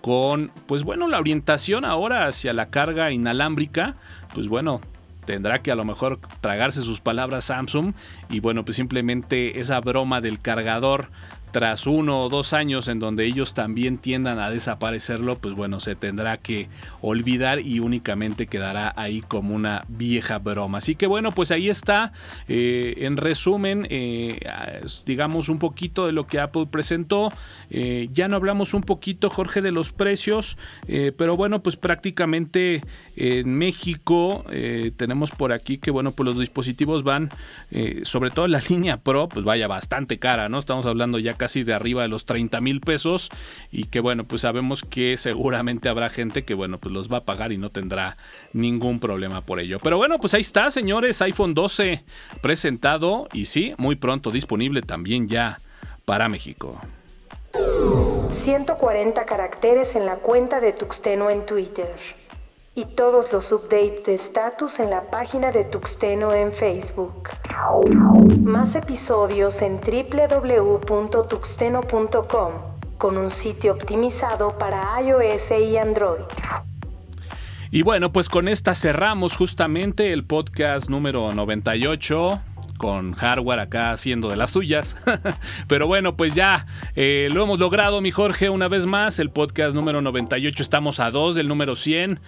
con, 0.00 0.50
pues 0.66 0.82
bueno, 0.82 1.08
la 1.08 1.18
orientación 1.18 1.84
ahora 1.84 2.26
hacia 2.26 2.52
la 2.52 2.70
carga 2.70 3.10
inalámbrica, 3.10 3.96
pues 4.34 4.48
bueno, 4.48 4.80
tendrá 5.30 5.62
que 5.62 5.70
a 5.70 5.76
lo 5.76 5.84
mejor 5.84 6.18
tragarse 6.40 6.82
sus 6.82 7.00
palabras 7.00 7.44
Samsung 7.44 7.94
y 8.28 8.40
bueno, 8.40 8.64
pues 8.64 8.74
simplemente 8.74 9.60
esa 9.60 9.80
broma 9.80 10.20
del 10.20 10.40
cargador 10.40 11.08
tras 11.52 11.86
uno 11.86 12.24
o 12.24 12.28
dos 12.28 12.52
años 12.52 12.88
en 12.88 12.98
donde 12.98 13.26
ellos 13.26 13.54
también 13.54 13.98
tiendan 13.98 14.38
a 14.38 14.50
desaparecerlo, 14.50 15.38
pues 15.38 15.54
bueno, 15.54 15.80
se 15.80 15.94
tendrá 15.94 16.36
que 16.36 16.68
olvidar 17.00 17.60
y 17.60 17.80
únicamente 17.80 18.46
quedará 18.46 18.92
ahí 18.96 19.20
como 19.20 19.54
una 19.54 19.84
vieja 19.88 20.38
broma. 20.38 20.78
Así 20.78 20.94
que 20.94 21.06
bueno, 21.06 21.32
pues 21.32 21.50
ahí 21.50 21.68
está. 21.68 22.12
Eh, 22.48 22.94
en 22.98 23.16
resumen, 23.16 23.86
eh, 23.90 24.40
digamos 25.04 25.48
un 25.48 25.58
poquito 25.58 26.06
de 26.06 26.12
lo 26.12 26.26
que 26.26 26.40
Apple 26.40 26.66
presentó. 26.70 27.32
Eh, 27.70 28.08
ya 28.12 28.28
no 28.28 28.36
hablamos 28.36 28.74
un 28.74 28.82
poquito, 28.82 29.30
Jorge, 29.30 29.60
de 29.60 29.72
los 29.72 29.92
precios, 29.92 30.56
pero 31.16 31.36
bueno, 31.36 31.62
pues 31.62 31.76
prácticamente 31.76 32.82
en 33.16 33.54
México 33.54 34.44
tenemos 34.96 35.30
por 35.30 35.52
aquí 35.52 35.78
que 35.78 35.90
bueno, 35.90 36.12
pues 36.12 36.26
los 36.26 36.38
dispositivos 36.38 37.02
van, 37.02 37.30
sobre 38.02 38.30
todo 38.30 38.48
la 38.48 38.60
línea 38.68 38.98
Pro, 38.98 39.28
pues 39.28 39.44
vaya 39.44 39.68
bastante 39.68 40.18
cara, 40.18 40.48
¿no? 40.48 40.58
Estamos 40.58 40.86
hablando 40.86 41.18
ya 41.18 41.34
casi 41.40 41.64
de 41.64 41.72
arriba 41.72 42.02
de 42.02 42.08
los 42.08 42.26
30 42.26 42.60
mil 42.60 42.82
pesos 42.82 43.30
y 43.72 43.84
que 43.84 44.00
bueno, 44.00 44.24
pues 44.24 44.42
sabemos 44.42 44.82
que 44.82 45.16
seguramente 45.16 45.88
habrá 45.88 46.10
gente 46.10 46.44
que 46.44 46.52
bueno, 46.52 46.76
pues 46.76 46.92
los 46.92 47.10
va 47.10 47.16
a 47.16 47.24
pagar 47.24 47.50
y 47.50 47.56
no 47.56 47.70
tendrá 47.70 48.18
ningún 48.52 49.00
problema 49.00 49.40
por 49.40 49.58
ello. 49.58 49.78
Pero 49.82 49.96
bueno, 49.96 50.18
pues 50.18 50.34
ahí 50.34 50.42
está, 50.42 50.70
señores, 50.70 51.22
iPhone 51.22 51.54
12 51.54 52.04
presentado 52.42 53.26
y 53.32 53.46
sí, 53.46 53.72
muy 53.78 53.96
pronto 53.96 54.30
disponible 54.30 54.82
también 54.82 55.28
ya 55.28 55.60
para 56.04 56.28
México. 56.28 56.78
140 58.44 59.24
caracteres 59.24 59.96
en 59.96 60.04
la 60.04 60.16
cuenta 60.16 60.60
de 60.60 60.74
Tuxteno 60.74 61.30
en 61.30 61.46
Twitter 61.46 61.96
y 62.80 62.86
todos 62.86 63.30
los 63.30 63.52
updates 63.52 64.02
de 64.04 64.14
status 64.14 64.80
en 64.80 64.88
la 64.88 65.10
página 65.10 65.52
de 65.52 65.64
Tuxteno 65.64 66.32
en 66.32 66.50
Facebook. 66.50 67.28
Más 68.42 68.74
episodios 68.74 69.60
en 69.60 69.78
www.tuxteno.com 69.80 72.52
con 72.96 73.18
un 73.18 73.30
sitio 73.30 73.72
optimizado 73.72 74.56
para 74.56 74.98
iOS 75.02 75.50
y 75.50 75.76
Android. 75.76 76.22
Y 77.70 77.82
bueno, 77.82 78.12
pues 78.12 78.30
con 78.30 78.48
esta 78.48 78.74
cerramos 78.74 79.36
justamente 79.36 80.10
el 80.12 80.24
podcast 80.24 80.88
número 80.88 81.34
98 81.34 82.40
con 82.80 83.12
hardware 83.12 83.60
acá 83.60 83.92
haciendo 83.92 84.30
de 84.30 84.38
las 84.38 84.52
suyas. 84.52 84.96
Pero 85.68 85.86
bueno, 85.86 86.16
pues 86.16 86.34
ya 86.34 86.64
eh, 86.96 87.28
lo 87.30 87.42
hemos 87.42 87.60
logrado, 87.60 88.00
mi 88.00 88.10
Jorge, 88.10 88.48
una 88.48 88.68
vez 88.68 88.86
más. 88.86 89.18
El 89.18 89.28
podcast 89.28 89.74
número 89.74 90.00
98, 90.00 90.62
estamos 90.62 90.98
a 90.98 91.10
dos 91.10 91.34
del 91.34 91.46
número 91.46 91.76
100. 91.76 92.20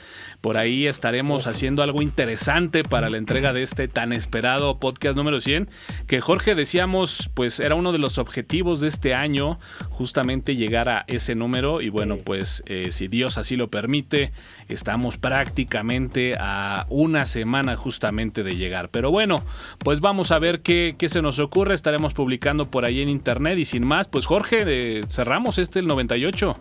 Por 0.43 0.59
ahí 0.59 0.87
estaremos 0.87 1.47
haciendo 1.47 1.83
algo 1.83 2.03
interesante 2.03 2.83
para 2.83 3.09
la 3.09 3.17
entrega 3.17 3.55
de 3.55 3.63
este 3.63 3.89
tan 3.89 4.13
esperado 4.13 4.79
podcast 4.79 5.17
número 5.17 5.41
100. 5.41 5.71
Que 6.07 6.21
Jorge 6.21 6.55
decíamos, 6.55 7.31
pues 7.33 7.59
era 7.59 7.75
uno 7.75 7.91
de 7.91 7.99
los 7.99 8.19
objetivos 8.19 8.83
de 8.83 8.89
este 8.89 9.15
año, 9.15 9.59
justamente 9.89 10.55
llegar 10.55 10.91
a 10.91 11.07
ese 11.07 11.35
número. 11.35 11.81
Y 11.81 11.89
bueno, 11.89 12.19
pues 12.19 12.63
eh, 12.67 12.89
si 12.91 13.09
Dios 13.09 13.39
así 13.39 13.57
lo 13.57 13.69
permite, 13.69 14.33
estamos 14.69 15.17
prácticamente 15.17 16.37
a 16.39 16.85
una 16.91 17.25
semana 17.25 17.75
justamente 17.75 18.43
de 18.43 18.57
llegar. 18.57 18.91
Pero 18.91 19.11
bueno, 19.11 19.43
pues 19.79 20.01
vamos 20.01 20.31
a 20.31 20.42
ver 20.43 20.61
qué, 20.61 20.95
se 21.09 21.23
nos 21.23 21.39
ocurre. 21.39 21.73
Estaremos 21.73 22.13
publicando 22.13 22.67
por 22.67 22.85
ahí 22.85 23.01
en 23.01 23.09
internet. 23.09 23.59
Y 23.59 23.65
sin 23.65 23.85
más, 23.85 24.09
pues 24.09 24.27
Jorge, 24.27 24.65
eh, 24.67 25.03
cerramos 25.09 25.57
este 25.57 25.79
el 25.79 25.87
98. 25.87 26.57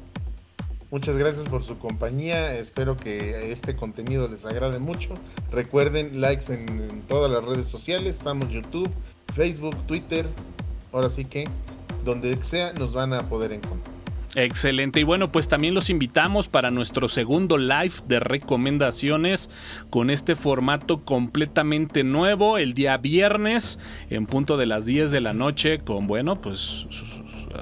Muchas 0.92 1.18
gracias 1.18 1.46
por 1.46 1.64
su 1.64 1.78
compañía. 1.78 2.54
Espero 2.56 2.96
que 2.96 3.52
este 3.52 3.76
contenido 3.76 4.28
les 4.28 4.46
agrade 4.46 4.80
mucho. 4.80 5.16
Recuerden 5.52 6.22
likes 6.22 6.54
en, 6.54 7.02
todas 7.08 7.32
las 7.32 7.44
redes 7.44 7.68
sociales. 7.68 8.18
Estamos 8.18 8.50
YouTube, 8.50 8.90
Facebook, 9.34 9.76
Twitter. 9.88 10.28
Ahora 10.94 11.10
sí 11.10 11.26
que 11.26 11.46
donde 12.06 12.42
sea 12.44 12.74
nos 12.74 12.94
van 12.94 13.14
a 13.14 13.28
poder 13.28 13.52
encontrar. 13.52 13.91
Excelente. 14.36 15.02
Y 15.02 15.04
bueno, 15.04 15.32
pues 15.32 15.48
también 15.48 15.74
los 15.74 15.90
invitamos 15.90 16.48
para 16.48 16.72
nuestro 16.72 17.08
segundo 17.10 17.58
live 17.58 17.94
de 18.08 18.20
recomendaciones 18.22 19.50
con 19.90 20.10
este 20.10 20.36
formato 20.36 21.04
completamente 21.04 22.04
nuevo 22.04 22.58
el 22.58 22.74
día 22.74 22.98
viernes 22.98 23.78
en 24.10 24.28
punto 24.28 24.56
de 24.56 24.68
las 24.68 24.86
10 24.86 25.12
de 25.12 25.22
la 25.22 25.34
noche 25.34 25.80
con, 25.80 26.08
bueno, 26.08 26.40
pues 26.40 26.88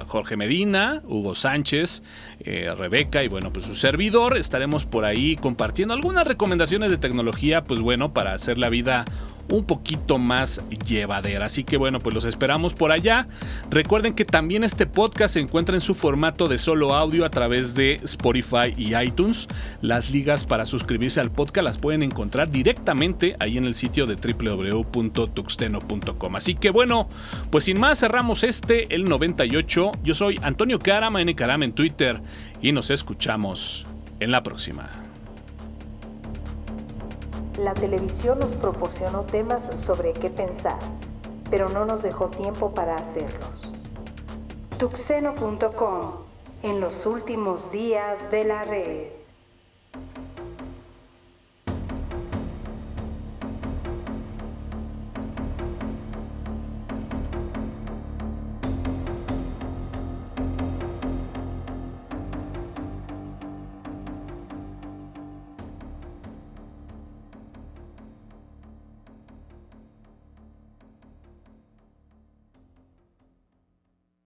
Jorge 0.06 0.36
Medina, 0.36 1.02
Hugo 1.06 1.34
Sánchez, 1.34 2.02
eh, 2.40 2.72
Rebeca 2.76 3.24
y 3.24 3.28
bueno, 3.28 3.52
pues 3.52 3.66
su 3.66 3.74
servidor. 3.74 4.36
Estaremos 4.36 4.84
por 4.84 5.04
ahí 5.04 5.36
compartiendo 5.36 5.94
algunas 5.94 6.26
recomendaciones 6.26 6.90
de 6.90 6.98
tecnología, 6.98 7.64
pues 7.64 7.80
bueno, 7.80 8.12
para 8.12 8.32
hacer 8.32 8.58
la 8.58 8.68
vida 8.68 9.04
un 9.50 9.64
poquito 9.64 10.18
más 10.18 10.62
llevadera. 10.86 11.46
Así 11.46 11.64
que 11.64 11.76
bueno, 11.76 11.98
pues 12.00 12.14
los 12.14 12.24
esperamos 12.24 12.74
por 12.74 12.92
allá. 12.92 13.26
Recuerden 13.70 14.14
que 14.14 14.24
también 14.24 14.62
este 14.64 14.86
podcast 14.86 15.34
se 15.34 15.40
encuentra 15.40 15.74
en 15.74 15.80
su 15.80 15.94
formato 15.94 16.48
de 16.48 16.58
solo 16.58 16.94
audio 16.94 17.24
a 17.24 17.30
través 17.30 17.74
de 17.74 18.00
Spotify 18.04 18.74
y 18.76 18.94
iTunes. 18.96 19.48
Las 19.82 20.10
ligas 20.10 20.44
para 20.44 20.66
suscribirse 20.66 21.20
al 21.20 21.30
podcast 21.30 21.64
las 21.64 21.78
pueden 21.78 22.02
encontrar 22.02 22.50
directamente 22.50 23.36
ahí 23.38 23.56
en 23.58 23.64
el 23.64 23.74
sitio 23.74 24.06
de 24.06 24.16
www.tuxteno.com. 24.16 26.36
Así 26.36 26.54
que 26.54 26.70
bueno, 26.70 27.08
pues 27.50 27.64
sin 27.64 27.80
más 27.80 28.00
cerramos 28.00 28.44
este, 28.44 28.94
el 28.94 29.04
98. 29.04 29.92
Yo 30.02 30.14
soy 30.14 30.38
Antonio 30.42 30.78
Carama, 30.78 31.20
N 31.20 31.34
Carama 31.34 31.64
en 31.64 31.72
Twitter 31.72 32.20
y 32.62 32.72
nos 32.72 32.90
escuchamos 32.90 33.86
en 34.20 34.30
la 34.30 34.42
próxima. 34.42 35.09
La 37.60 37.74
televisión 37.74 38.38
nos 38.38 38.54
proporcionó 38.54 39.24
temas 39.24 39.60
sobre 39.84 40.14
qué 40.14 40.30
pensar, 40.30 40.78
pero 41.50 41.68
no 41.68 41.84
nos 41.84 42.02
dejó 42.02 42.28
tiempo 42.28 42.70
para 42.72 42.94
hacerlos. 42.94 43.70
Tuxeno.com, 44.78 46.12
en 46.62 46.80
los 46.80 47.04
últimos 47.04 47.70
días 47.70 48.16
de 48.30 48.44
la 48.44 48.62
red. 48.64 49.19